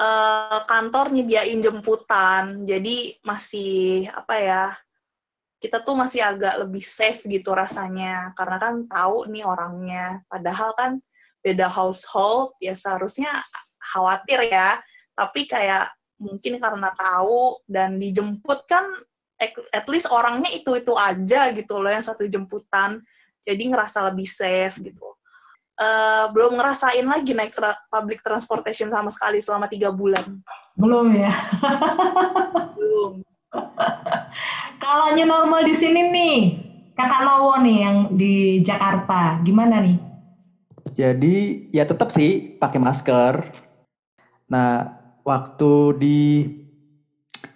eh, 0.00 0.60
kantor 0.66 1.06
nyediain 1.14 1.60
jemputan, 1.62 2.66
jadi 2.66 3.18
masih 3.22 4.08
apa 4.10 4.34
ya? 4.38 4.64
Kita 5.62 5.80
tuh 5.80 5.96
masih 5.96 6.20
agak 6.20 6.60
lebih 6.66 6.84
safe 6.84 7.24
gitu 7.24 7.54
rasanya, 7.56 8.36
karena 8.36 8.56
kan 8.60 8.74
tahu 8.84 9.30
nih 9.32 9.44
orangnya. 9.48 10.20
Padahal 10.28 10.76
kan 10.76 11.00
beda 11.40 11.68
household, 11.72 12.52
ya 12.60 12.76
seharusnya 12.76 13.30
khawatir 13.80 14.44
ya. 14.50 14.80
Tapi 15.16 15.46
kayak 15.48 15.94
mungkin 16.18 16.58
karena 16.62 16.90
tahu 16.94 17.58
dan 17.66 17.98
dijemput 17.98 18.66
kan 18.66 18.86
at 19.74 19.86
least 19.90 20.08
orangnya 20.08 20.50
itu 20.54 20.70
itu 20.78 20.94
aja 20.94 21.50
gitu 21.52 21.82
loh 21.82 21.90
yang 21.90 22.04
satu 22.04 22.24
jemputan 22.24 23.02
jadi 23.44 23.60
ngerasa 23.60 24.08
lebih 24.08 24.24
safe 24.24 24.78
gitu 24.80 25.13
uh, 25.78 26.30
belum 26.30 26.58
ngerasain 26.58 27.06
lagi 27.06 27.32
naik 27.34 27.54
tra 27.54 27.74
public 27.90 28.22
transportation 28.22 28.90
sama 28.90 29.10
sekali 29.10 29.38
selama 29.42 29.66
tiga 29.66 29.90
bulan. 29.90 30.22
Belum 30.74 31.14
ya? 31.14 31.32
Belum. 32.78 33.22
Kalau 34.84 35.06
new 35.14 35.26
normal 35.26 35.64
di 35.64 35.74
sini 35.78 36.00
nih 36.10 36.36
kakak 36.94 37.22
Lowo 37.22 37.58
nih 37.62 37.78
yang 37.82 37.96
di 38.14 38.60
Jakarta. 38.62 39.38
Gimana 39.42 39.82
nih? 39.82 39.98
Jadi 40.94 41.68
ya 41.74 41.86
tetap 41.88 42.12
sih 42.12 42.58
pakai 42.60 42.78
masker. 42.78 43.34
Nah 44.50 44.94
waktu 45.24 45.72
di 45.98 46.22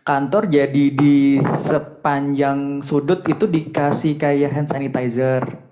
kantor 0.03 0.49
jadi 0.49 0.85
di 0.97 1.37
sepanjang 1.45 2.81
sudut 2.81 3.21
itu 3.29 3.45
dikasih 3.45 4.17
kayak 4.17 4.55
hand 4.57 4.71
sanitizer. 4.73 5.68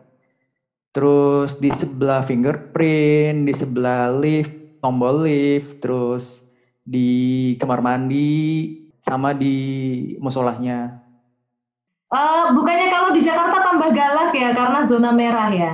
Terus 0.97 1.61
di 1.61 1.69
sebelah 1.69 2.25
fingerprint, 2.25 3.45
di 3.45 3.53
sebelah 3.53 4.09
lift, 4.17 4.57
tombol 4.81 5.29
lift, 5.29 5.77
terus 5.85 6.49
di 6.89 7.53
kamar 7.61 7.85
mandi, 7.85 8.73
sama 9.05 9.37
di 9.37 9.57
musolahnya. 10.25 10.97
Uh, 12.09 12.57
bukannya 12.57 12.89
kalau 12.89 13.13
di 13.13 13.21
Jakarta 13.21 13.61
tambah 13.61 13.93
galak 13.93 14.33
ya 14.33 14.57
karena 14.57 14.89
zona 14.89 15.13
merah 15.13 15.53
ya? 15.53 15.73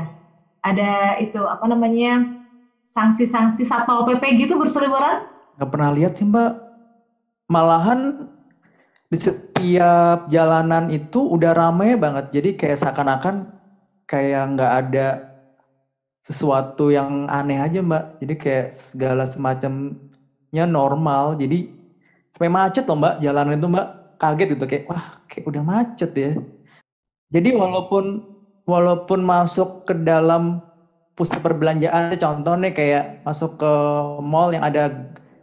Ada 0.66 1.22
itu 1.22 1.38
apa 1.38 1.70
namanya 1.70 2.26
sanksi-sanksi 2.90 3.62
satpol 3.62 4.02
pp 4.02 4.42
gitu 4.42 4.58
berseliweran? 4.58 5.22
Gak 5.54 5.70
pernah 5.70 5.94
lihat 5.94 6.18
sih 6.18 6.26
mbak. 6.26 6.58
Malahan 7.46 8.26
di 9.06 9.18
setiap 9.22 10.26
jalanan 10.26 10.90
itu 10.90 11.22
udah 11.30 11.54
rame 11.54 11.94
banget. 11.94 12.42
Jadi 12.42 12.58
kayak 12.58 12.82
seakan-akan 12.82 13.61
kayak 14.12 14.42
nggak 14.52 14.72
ada 14.84 15.06
sesuatu 16.20 16.92
yang 16.92 17.24
aneh 17.32 17.56
aja 17.56 17.80
mbak. 17.80 18.04
Jadi 18.20 18.34
kayak 18.36 18.68
segala 18.68 19.24
semacamnya 19.24 20.64
normal. 20.68 21.32
Jadi 21.40 21.64
sampai 22.36 22.52
macet 22.52 22.84
loh 22.84 23.00
mbak 23.00 23.16
jalanan 23.24 23.56
itu 23.56 23.68
mbak. 23.72 23.88
Kaget 24.20 24.48
gitu 24.54 24.64
kayak 24.68 24.84
wah 24.86 25.04
kayak 25.26 25.44
udah 25.48 25.62
macet 25.64 26.12
ya. 26.12 26.30
Jadi 27.32 27.48
walaupun 27.56 28.20
walaupun 28.68 29.20
masuk 29.24 29.88
ke 29.88 29.96
dalam 30.04 30.60
pusat 31.16 31.40
perbelanjaan 31.40 32.14
contohnya 32.20 32.70
kayak 32.70 33.24
masuk 33.26 33.56
ke 33.58 33.72
mall 34.22 34.52
yang 34.52 34.64
ada 34.64 34.92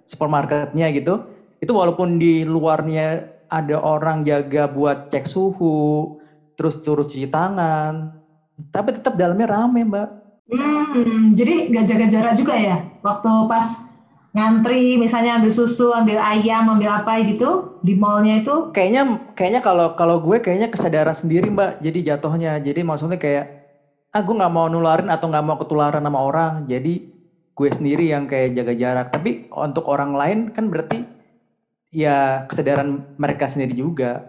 supermarketnya 0.10 0.89
gitu 0.95 1.21
itu 1.60 1.71
walaupun 1.75 2.17
di 2.17 2.47
luarnya 2.47 3.27
ada 3.51 3.82
orang 3.82 4.23
jaga 4.23 4.69
buat 4.69 5.10
cek 5.10 5.25
suhu, 5.27 6.08
terus 6.55 6.79
suruh 6.79 7.03
cuci 7.03 7.27
tangan, 7.27 8.13
tapi 8.69 8.95
tetap 8.95 9.15
dalamnya 9.15 9.48
rame 9.48 9.82
mbak. 9.88 10.10
Hmm, 10.50 11.38
jadi 11.38 11.69
nggak 11.69 11.86
jaga 11.86 12.06
jarak 12.10 12.34
juga 12.36 12.54
ya? 12.58 12.78
Waktu 13.06 13.30
pas 13.45 13.65
ngantri 14.34 14.98
misalnya 14.98 15.38
ambil 15.38 15.54
susu, 15.54 15.93
ambil 15.93 16.17
ayam, 16.17 16.69
ambil 16.69 17.02
apa 17.02 17.22
gitu 17.26 17.78
di 17.86 17.93
mallnya 17.93 18.41
itu? 18.41 18.74
Kayaknya 18.74 19.22
kayaknya 19.38 19.62
kalau 19.62 19.93
kalau 19.93 20.17
gue 20.17 20.41
kayaknya 20.41 20.69
kesadaran 20.69 21.13
sendiri 21.13 21.50
mbak. 21.54 21.78
Jadi 21.78 22.02
jatuhnya 22.02 22.58
jadi 22.58 22.82
maksudnya 22.82 23.22
kayak 23.22 23.45
ah 24.10 24.22
gue 24.26 24.34
nggak 24.34 24.54
mau 24.54 24.65
nularin 24.65 25.13
atau 25.13 25.30
nggak 25.30 25.45
mau 25.45 25.58
ketularan 25.58 26.02
sama 26.02 26.19
orang. 26.22 26.65
Jadi 26.65 27.06
gue 27.54 27.69
sendiri 27.69 28.10
yang 28.10 28.26
kayak 28.26 28.58
jaga 28.58 28.74
jarak. 28.74 29.08
Tapi 29.13 29.45
untuk 29.54 29.86
orang 29.86 30.17
lain 30.17 30.39
kan 30.50 30.74
berarti 30.74 31.06
ya 31.93 32.41
kesadaran 32.50 33.06
mereka 33.22 33.45
sendiri 33.45 33.78
juga. 33.78 34.26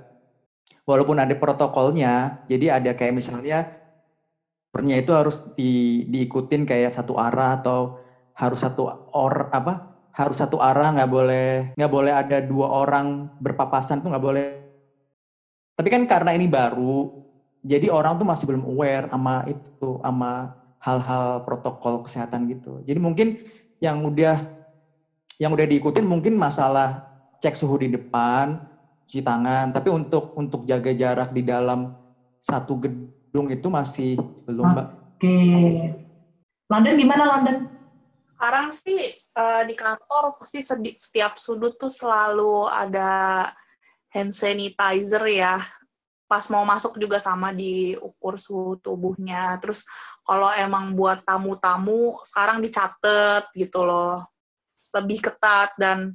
Walaupun 0.88 1.22
ada 1.22 1.32
protokolnya, 1.38 2.34
jadi 2.50 2.80
ada 2.80 2.90
kayak 2.96 3.14
misalnya 3.14 3.79
pernya 4.70 5.02
itu 5.02 5.10
harus 5.10 5.42
di, 5.58 6.02
diikutin 6.06 6.62
kayak 6.64 6.94
satu 6.94 7.18
arah 7.18 7.58
atau 7.58 7.90
harus 8.34 8.62
satu 8.62 8.88
or 9.10 9.50
apa 9.50 9.82
harus 10.14 10.38
satu 10.38 10.58
arah 10.62 10.94
nggak 10.94 11.10
boleh 11.10 11.46
nggak 11.74 11.92
boleh 11.92 12.12
ada 12.14 12.38
dua 12.42 12.70
orang 12.70 13.30
berpapasan 13.38 14.02
tuh 14.02 14.10
nggak 14.10 14.24
boleh. 14.24 14.46
Tapi 15.74 15.88
kan 15.90 16.02
karena 16.06 16.34
ini 16.34 16.46
baru 16.46 17.08
jadi 17.60 17.92
orang 17.92 18.16
tuh 18.16 18.26
masih 18.26 18.44
belum 18.48 18.64
aware 18.64 19.06
sama 19.10 19.44
itu 19.44 19.88
sama 20.00 20.48
hal-hal 20.80 21.44
protokol 21.44 22.00
kesehatan 22.00 22.48
gitu. 22.48 22.80
Jadi 22.86 22.98
mungkin 23.02 23.36
yang 23.82 24.06
udah 24.06 24.44
yang 25.40 25.56
udah 25.56 25.66
diikutin 25.66 26.04
mungkin 26.04 26.36
masalah 26.36 27.00
cek 27.40 27.56
suhu 27.56 27.80
di 27.80 27.88
depan 27.96 28.60
cuci 29.08 29.24
tangan 29.24 29.72
tapi 29.72 29.88
untuk 29.90 30.28
untuk 30.36 30.62
jaga 30.68 30.92
jarak 30.92 31.32
di 31.32 31.42
dalam 31.42 31.88
satu 32.38 32.76
gedung 32.78 33.19
itu 33.50 33.68
masih 33.70 34.18
belum 34.46 34.74
mbak 34.74 34.86
oke 35.18 35.36
London 36.70 36.94
gimana 36.98 37.24
London 37.26 37.56
sekarang 38.40 38.72
sih 38.72 39.12
uh, 39.36 39.68
di 39.68 39.76
kantor 39.76 40.40
pasti 40.40 40.64
setiap 40.96 41.36
sudut 41.36 41.76
tuh 41.76 41.92
selalu 41.92 42.72
ada 42.72 43.44
hand 44.14 44.32
sanitizer 44.32 45.20
ya. 45.28 45.60
Pas 46.24 46.46
mau 46.46 46.64
masuk 46.64 46.96
juga 46.96 47.18
sama 47.18 47.52
diukur 47.52 48.38
suhu 48.38 48.78
tubuhnya. 48.78 49.58
Terus 49.58 49.82
kalau 50.22 50.48
emang 50.54 50.94
buat 50.94 51.20
tamu-tamu 51.26 52.16
sekarang 52.22 52.62
dicatat 52.62 53.50
gitu 53.52 53.84
loh. 53.84 54.24
Lebih 54.94 55.20
ketat 55.20 55.74
dan 55.76 56.14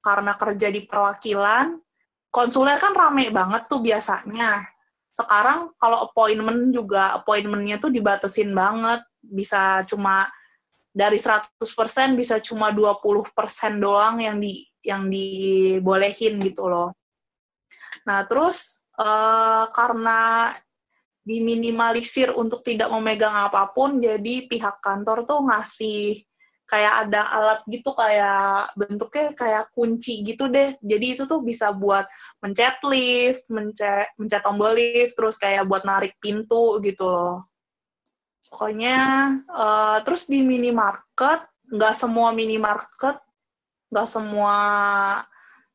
karena 0.00 0.32
kerja 0.38 0.72
di 0.72 0.86
perwakilan, 0.88 1.76
konsuler 2.32 2.78
kan 2.78 2.94
rame 2.94 3.28
banget 3.28 3.68
tuh 3.68 3.82
biasanya. 3.82 4.64
Sekarang 5.20 5.76
kalau 5.76 6.08
appointment 6.08 6.72
juga 6.72 7.12
appointmentnya 7.20 7.76
tuh 7.76 7.92
dibatesin 7.92 8.56
banget. 8.56 9.04
Bisa 9.20 9.84
cuma 9.84 10.24
dari 10.90 11.20
100% 11.20 11.60
bisa 12.16 12.40
cuma 12.42 12.72
20% 12.74 13.30
doang 13.78 14.18
yang 14.18 14.40
di 14.40 14.64
yang 14.80 15.06
dibolehin 15.12 16.40
gitu 16.40 16.66
loh. 16.66 16.96
Nah, 18.08 18.24
terus 18.24 18.80
uh, 18.96 19.68
karena 19.76 20.50
diminimalisir 21.20 22.32
untuk 22.32 22.64
tidak 22.64 22.88
memegang 22.88 23.36
apa 23.46 23.68
pun, 23.70 24.00
jadi 24.00 24.48
pihak 24.48 24.80
kantor 24.80 25.28
tuh 25.28 25.44
ngasih 25.46 26.24
kayak 26.70 26.94
ada 27.06 27.26
alat 27.34 27.60
gitu 27.66 27.90
kayak 27.98 28.70
bentuknya 28.78 29.26
kayak 29.34 29.64
kunci 29.74 30.22
gitu 30.22 30.46
deh. 30.46 30.78
Jadi 30.78 31.18
itu 31.18 31.22
tuh 31.26 31.42
bisa 31.42 31.74
buat 31.74 32.06
mencet 32.38 32.78
lift, 32.86 33.42
mencet 33.50 34.14
mencet 34.14 34.42
tombol 34.46 34.78
lift, 34.78 35.18
terus 35.18 35.34
kayak 35.34 35.66
buat 35.66 35.82
narik 35.82 36.14
pintu 36.22 36.78
gitu 36.78 37.10
loh. 37.10 37.50
Pokoknya 38.46 38.98
uh, 39.50 39.98
terus 40.06 40.30
di 40.30 40.46
minimarket 40.46 41.42
nggak 41.74 41.94
semua 41.94 42.30
minimarket 42.30 43.18
nggak 43.90 44.06
semua 44.06 44.56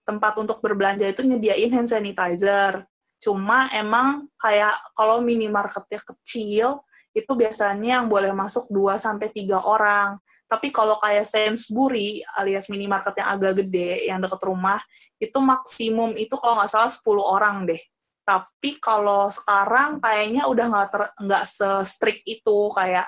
tempat 0.08 0.40
untuk 0.40 0.64
berbelanja 0.64 1.12
itu 1.12 1.28
nyediain 1.28 1.76
hand 1.76 1.92
sanitizer. 1.92 2.88
Cuma 3.20 3.68
emang 3.76 4.32
kayak 4.40 4.80
kalau 4.96 5.20
minimarketnya 5.20 6.00
kecil 6.08 6.88
itu 7.16 7.32
biasanya 7.32 8.00
yang 8.00 8.08
boleh 8.08 8.32
masuk 8.36 8.68
2 8.72 8.96
sampai 9.00 9.32
tiga 9.32 9.64
orang 9.64 10.20
tapi 10.46 10.70
kalau 10.70 10.94
kayak 11.02 11.26
Sainsbury 11.26 12.22
alias 12.38 12.70
minimarket 12.70 13.18
yang 13.18 13.30
agak 13.34 13.66
gede 13.66 14.06
yang 14.10 14.22
deket 14.22 14.42
rumah 14.46 14.78
itu 15.18 15.38
maksimum 15.42 16.14
itu 16.16 16.38
kalau 16.38 16.62
nggak 16.62 16.70
salah 16.70 16.92
10 16.92 17.02
orang 17.22 17.66
deh 17.66 17.82
tapi 18.26 18.82
kalau 18.82 19.30
sekarang 19.30 20.02
kayaknya 20.02 20.50
udah 20.50 20.66
nggak 20.66 20.88
nggak 21.22 21.44
se-strict 21.46 22.26
itu 22.26 22.58
kayak 22.74 23.06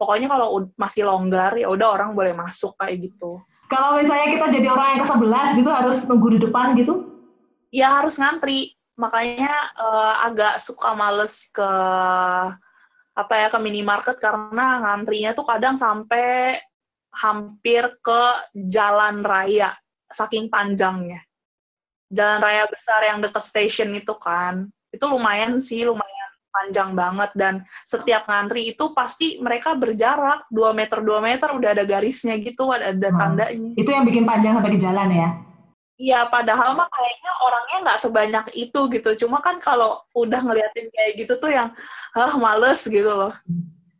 pokoknya 0.00 0.26
kalau 0.26 0.72
masih 0.74 1.04
longgar 1.04 1.52
ya 1.60 1.68
udah 1.68 1.88
orang 1.92 2.16
boleh 2.16 2.32
masuk 2.32 2.72
kayak 2.80 3.12
gitu. 3.12 3.44
Kalau 3.68 4.00
misalnya 4.00 4.32
kita 4.32 4.46
jadi 4.48 4.68
orang 4.72 4.96
yang 4.96 5.00
ke-11 5.04 5.46
gitu 5.60 5.70
harus 5.70 5.96
nunggu 6.08 6.28
di 6.36 6.38
depan 6.48 6.72
gitu? 6.80 6.94
Ya 7.68 7.92
harus 7.92 8.16
ngantri. 8.16 8.72
Makanya 8.96 9.52
uh, 9.76 10.24
agak 10.24 10.56
suka 10.62 10.96
males 10.96 11.48
ke 11.52 11.70
apa 13.14 13.34
ya 13.38 13.46
ke 13.52 13.58
minimarket 13.62 14.16
karena 14.18 14.82
ngantrinya 14.82 15.36
tuh 15.36 15.46
kadang 15.46 15.78
sampai 15.78 16.58
hampir 17.18 17.86
ke 18.02 18.22
jalan 18.54 19.22
raya 19.22 19.70
saking 20.10 20.50
panjangnya 20.50 21.22
jalan 22.12 22.38
raya 22.42 22.64
besar 22.70 23.00
yang 23.06 23.18
dekat 23.18 23.42
stasiun 23.42 23.94
itu 23.96 24.14
kan 24.18 24.68
itu 24.94 25.04
lumayan 25.10 25.58
sih 25.58 25.82
lumayan 25.82 26.30
panjang 26.54 26.94
banget 26.94 27.30
dan 27.34 27.54
setiap 27.82 28.30
ngantri 28.30 28.70
itu 28.70 28.94
pasti 28.94 29.42
mereka 29.42 29.74
berjarak 29.74 30.46
2 30.54 30.70
meter 30.70 31.02
2 31.02 31.18
meter 31.18 31.48
udah 31.50 31.70
ada 31.74 31.82
garisnya 31.82 32.38
gitu 32.38 32.70
ada, 32.70 32.94
ada 32.94 33.10
hmm. 33.10 33.18
tandanya 33.18 33.72
itu 33.74 33.90
yang 33.90 34.06
bikin 34.06 34.22
panjang 34.22 34.54
sampai 34.54 34.70
ke 34.70 34.80
jalan 34.80 35.10
ya 35.10 35.30
Iya, 35.94 36.26
padahal 36.26 36.74
mah 36.74 36.90
kayaknya 36.90 37.32
orangnya 37.38 37.76
nggak 37.86 38.00
sebanyak 38.02 38.46
itu 38.58 38.80
gitu. 38.90 39.10
Cuma 39.24 39.38
kan 39.38 39.62
kalau 39.62 40.02
udah 40.10 40.42
ngeliatin 40.42 40.90
kayak 40.90 41.12
gitu 41.22 41.38
tuh 41.38 41.54
yang, 41.54 41.70
ah 42.18 42.34
males 42.34 42.82
gitu 42.90 43.14
loh. 43.14 43.30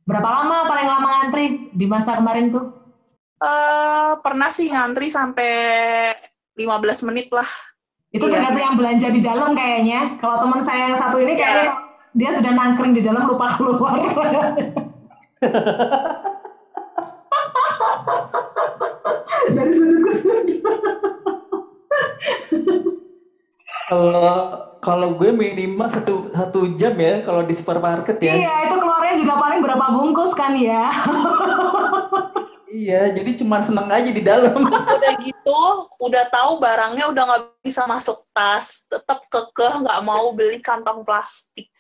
Berapa 0.02 0.26
lama 0.26 0.66
paling 0.66 0.88
lama 0.90 1.06
ngantri 1.06 1.44
di 1.70 1.86
masa 1.86 2.18
kemarin 2.18 2.50
tuh? 2.50 2.83
Uh, 3.44 4.16
pernah 4.24 4.48
sih 4.48 4.72
ngantri 4.72 5.12
sampai 5.12 5.52
15 6.56 7.08
menit 7.12 7.28
lah. 7.28 7.44
Itu 8.08 8.30
iya. 8.30 8.40
ternyata 8.40 8.58
yang 8.62 8.80
belanja 8.80 9.08
di 9.12 9.20
dalam 9.20 9.52
kayaknya. 9.52 10.16
Kalau 10.22 10.40
teman 10.40 10.64
saya 10.64 10.88
yang 10.88 10.96
satu 10.96 11.20
ini 11.20 11.36
kayaknya 11.36 11.76
yeah. 11.76 11.76
dia 12.16 12.30
sudah 12.32 12.52
nangkring 12.56 12.96
di 12.96 13.04
dalam 13.04 13.28
lupa 13.28 13.52
keluar. 13.58 14.00
Dari 19.44 19.72
sudut 19.76 20.00
ke 20.00 20.10
sudut. 20.16 20.64
Kalau 23.84 24.64
kalau 24.80 25.16
gue 25.16 25.32
minimal 25.32 25.88
satu 25.88 26.28
satu 26.32 26.76
jam 26.76 26.96
ya 26.96 27.20
kalau 27.24 27.44
di 27.44 27.52
supermarket 27.52 28.16
ya. 28.20 28.36
Iya 28.36 28.54
itu 28.68 28.76
keluarnya 28.80 29.14
juga 29.20 29.34
paling 29.36 29.60
berapa 29.60 29.86
bungkus 29.92 30.32
kan 30.32 30.56
ya. 30.56 30.88
Iya, 32.74 33.14
jadi 33.14 33.38
cuma 33.38 33.62
seneng 33.62 33.86
aja 33.86 34.10
di 34.10 34.18
dalam. 34.18 34.66
udah 34.98 35.12
gitu, 35.22 35.62
udah 36.02 36.24
tahu 36.26 36.58
barangnya 36.58 37.06
udah 37.06 37.22
nggak 37.22 37.42
bisa 37.62 37.86
masuk 37.86 38.26
tas, 38.34 38.82
tetap 38.90 39.22
kekeh 39.30 39.86
nggak 39.86 40.02
mau 40.02 40.34
beli 40.34 40.58
kantong 40.58 41.06
plastik. 41.06 41.70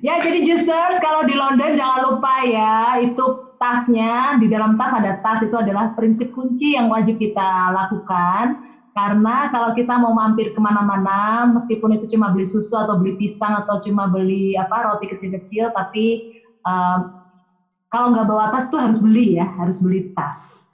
Ya, 0.00 0.16
jadi 0.24 0.40
justers 0.40 0.96
kalau 1.04 1.28
di 1.28 1.36
London 1.36 1.76
jangan 1.76 2.00
lupa 2.08 2.40
ya, 2.48 3.04
itu 3.04 3.52
tasnya 3.60 4.40
di 4.40 4.48
dalam 4.48 4.80
tas 4.80 4.96
ada 4.96 5.20
tas 5.20 5.44
itu 5.44 5.52
adalah 5.52 5.92
prinsip 5.92 6.32
kunci 6.32 6.72
yang 6.72 6.88
wajib 6.88 7.20
kita 7.20 7.76
lakukan. 7.76 8.64
Karena 8.96 9.52
kalau 9.52 9.76
kita 9.76 9.92
mau 10.00 10.16
mampir 10.16 10.56
ke 10.56 10.60
mana-mana, 10.60 11.52
meskipun 11.52 12.00
itu 12.00 12.16
cuma 12.16 12.32
beli 12.32 12.48
susu 12.48 12.74
atau 12.80 12.96
beli 12.96 13.20
pisang 13.20 13.60
atau 13.60 13.76
cuma 13.84 14.08
beli 14.08 14.56
apa 14.56 14.88
roti 14.88 15.04
kecil-kecil, 15.04 15.68
tapi 15.76 16.32
um, 16.64 17.19
kalau 17.90 18.14
nggak 18.14 18.26
bawa 18.30 18.54
tas 18.54 18.70
tuh 18.70 18.78
harus 18.78 19.02
beli 19.02 19.36
ya, 19.36 19.46
harus 19.58 19.82
beli 19.82 20.14
tas. 20.14 20.70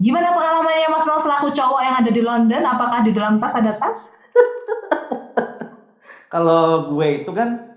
Gimana 0.00 0.32
pengalamannya 0.32 0.88
Mas 0.92 1.04
Nol 1.04 1.20
selaku 1.20 1.52
cowok 1.52 1.80
yang 1.84 1.96
ada 2.00 2.10
di 2.12 2.22
London? 2.24 2.62
Apakah 2.64 3.04
di 3.04 3.12
dalam 3.12 3.40
tas 3.40 3.52
ada 3.52 3.76
tas? 3.76 4.08
kalau 6.32 6.92
gue 6.92 7.24
itu 7.24 7.30
kan, 7.32 7.76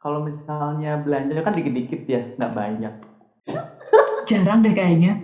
kalau 0.00 0.24
misalnya 0.24 1.00
belanja 1.00 1.40
kan 1.44 1.56
dikit-dikit 1.56 2.02
ya, 2.08 2.20
nggak 2.36 2.54
banyak. 2.56 2.94
Jarang 4.28 4.64
deh 4.64 4.72
kayaknya. 4.72 5.20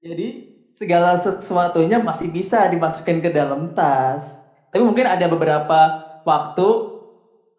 Jadi 0.00 0.48
segala 0.72 1.20
sesuatunya 1.20 2.00
masih 2.00 2.32
bisa 2.32 2.68
dimasukin 2.72 3.20
ke 3.20 3.32
dalam 3.32 3.76
tas. 3.76 4.40
Tapi 4.72 4.80
mungkin 4.80 5.04
ada 5.04 5.28
beberapa 5.28 5.80
waktu 6.24 6.68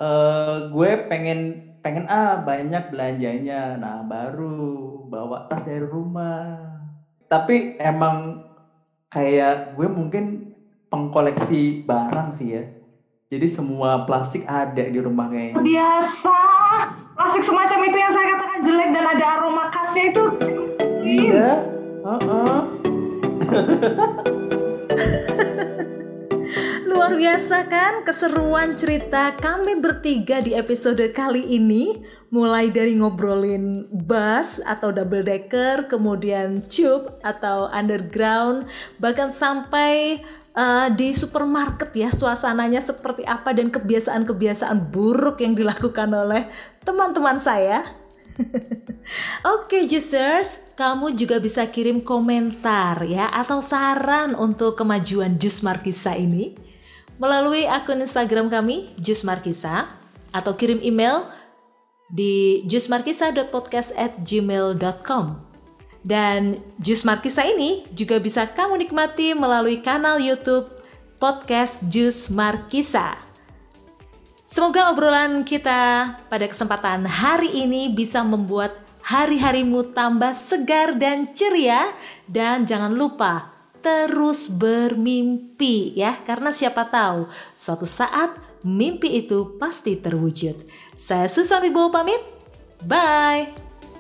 uh, 0.02 0.74
gue 0.74 0.91
pengen 1.06 1.71
pengen 1.82 2.06
ah 2.08 2.39
banyak 2.41 2.94
belanjanya. 2.94 3.76
Nah 3.78 4.06
baru 4.06 5.06
bawa 5.10 5.50
tas 5.50 5.65
dari 5.65 5.84
rumah. 5.86 6.58
Tapi 7.28 7.76
emang 7.82 8.46
kayak 9.12 9.76
gue 9.76 9.88
mungkin 9.89 10.54
pengkoleksi 10.94 11.84
barang 11.84 12.32
sih 12.38 12.48
ya. 12.56 12.63
Jadi 13.32 13.48
semua 13.48 14.04
plastik 14.04 14.44
ada 14.46 14.84
di 14.84 15.00
rumah 15.00 15.32
kayaknya 15.32 15.60
biasa. 15.63 16.38
Plastik 17.15 17.44
semacam 17.48 17.80
itu 17.88 17.98
yang 17.98 18.12
saya 18.12 18.26
katakan 18.36 18.60
jelek 18.67 18.89
dan 18.91 19.06
ada 19.08 19.26
aroma 19.39 19.72
khasnya 19.72 20.04
itu. 20.12 20.26
Iya. 21.02 21.50
Uh 22.02 22.17
-uh. 22.20 22.60
Luar 27.02 27.18
biasa 27.18 27.66
kan 27.66 28.06
keseruan 28.06 28.78
cerita 28.78 29.34
kami 29.34 29.82
bertiga 29.82 30.38
di 30.38 30.54
episode 30.54 31.02
kali 31.10 31.42
ini 31.58 31.98
mulai 32.30 32.70
dari 32.70 32.94
ngobrolin 32.94 33.90
bus 33.90 34.62
atau 34.62 34.94
double 34.94 35.26
decker, 35.26 35.90
kemudian 35.90 36.62
tube 36.62 37.10
atau 37.26 37.66
underground, 37.74 38.70
bahkan 39.02 39.34
sampai 39.34 40.22
uh, 40.54 40.94
di 40.94 41.10
supermarket 41.18 41.90
ya 41.98 42.14
suasananya 42.14 42.86
seperti 42.86 43.26
apa 43.26 43.50
dan 43.50 43.74
kebiasaan-kebiasaan 43.74 44.94
buruk 44.94 45.42
yang 45.42 45.58
dilakukan 45.58 46.06
oleh 46.06 46.54
teman-teman 46.86 47.42
saya. 47.42 47.82
Oke 49.50 49.82
okay, 49.82 49.90
Juicers, 49.90 50.78
kamu 50.78 51.18
juga 51.18 51.42
bisa 51.42 51.66
kirim 51.66 52.06
komentar 52.06 53.02
ya 53.10 53.26
atau 53.34 53.58
saran 53.58 54.38
untuk 54.38 54.78
kemajuan 54.78 55.42
Jus 55.42 55.66
Markisa 55.66 56.14
ini 56.14 56.70
melalui 57.22 57.70
akun 57.70 58.02
Instagram 58.02 58.50
kami 58.50 58.90
Jus 58.98 59.22
Markisa 59.22 59.94
atau 60.34 60.58
kirim 60.58 60.82
email 60.82 61.30
di 62.10 62.66
jusmarkisa.podcast@gmail.com. 62.66 65.26
Dan 66.02 66.58
Jus 66.82 67.06
Markisa 67.06 67.46
ini 67.46 67.86
juga 67.94 68.18
bisa 68.18 68.50
kamu 68.50 68.82
nikmati 68.82 69.38
melalui 69.38 69.86
kanal 69.86 70.18
YouTube 70.18 70.66
Podcast 71.22 71.86
Jus 71.94 72.34
Markisa. 72.34 73.22
Semoga 74.50 74.90
obrolan 74.90 75.46
kita 75.46 76.18
pada 76.26 76.50
kesempatan 76.50 77.06
hari 77.06 77.54
ini 77.54 77.94
bisa 77.94 78.26
membuat 78.26 78.74
hari-harimu 79.06 79.94
tambah 79.94 80.34
segar 80.34 80.98
dan 80.98 81.30
ceria 81.38 81.94
dan 82.26 82.66
jangan 82.66 82.90
lupa 82.92 83.51
terus 83.82 84.48
bermimpi 84.48 85.98
ya 85.98 86.22
karena 86.24 86.54
siapa 86.54 86.88
tahu 86.88 87.26
suatu 87.58 87.89
saat 87.89 88.38
mimpi 88.62 89.26
itu 89.26 89.58
pasti 89.58 89.98
terwujud. 89.98 90.54
Saya 91.02 91.26
Susan 91.26 91.65
Wibowo 91.65 91.89
pamit. 91.89 92.22
Bye. 92.86 93.50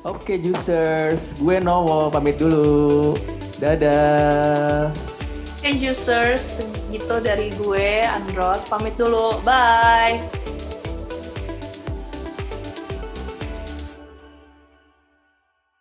Oke 0.01 0.37
juicers, 0.41 1.37
gue 1.37 1.61
Nowo 1.61 2.09
pamit 2.09 2.37
dulu. 2.37 3.13
Dadah. 3.61 4.89
Hey 5.61 5.77
juicers, 5.77 6.65
gitu 6.89 7.21
dari 7.21 7.53
gue 7.61 8.01
Andros 8.01 8.65
pamit 8.65 8.97
dulu. 8.97 9.37
Bye. 9.45 10.17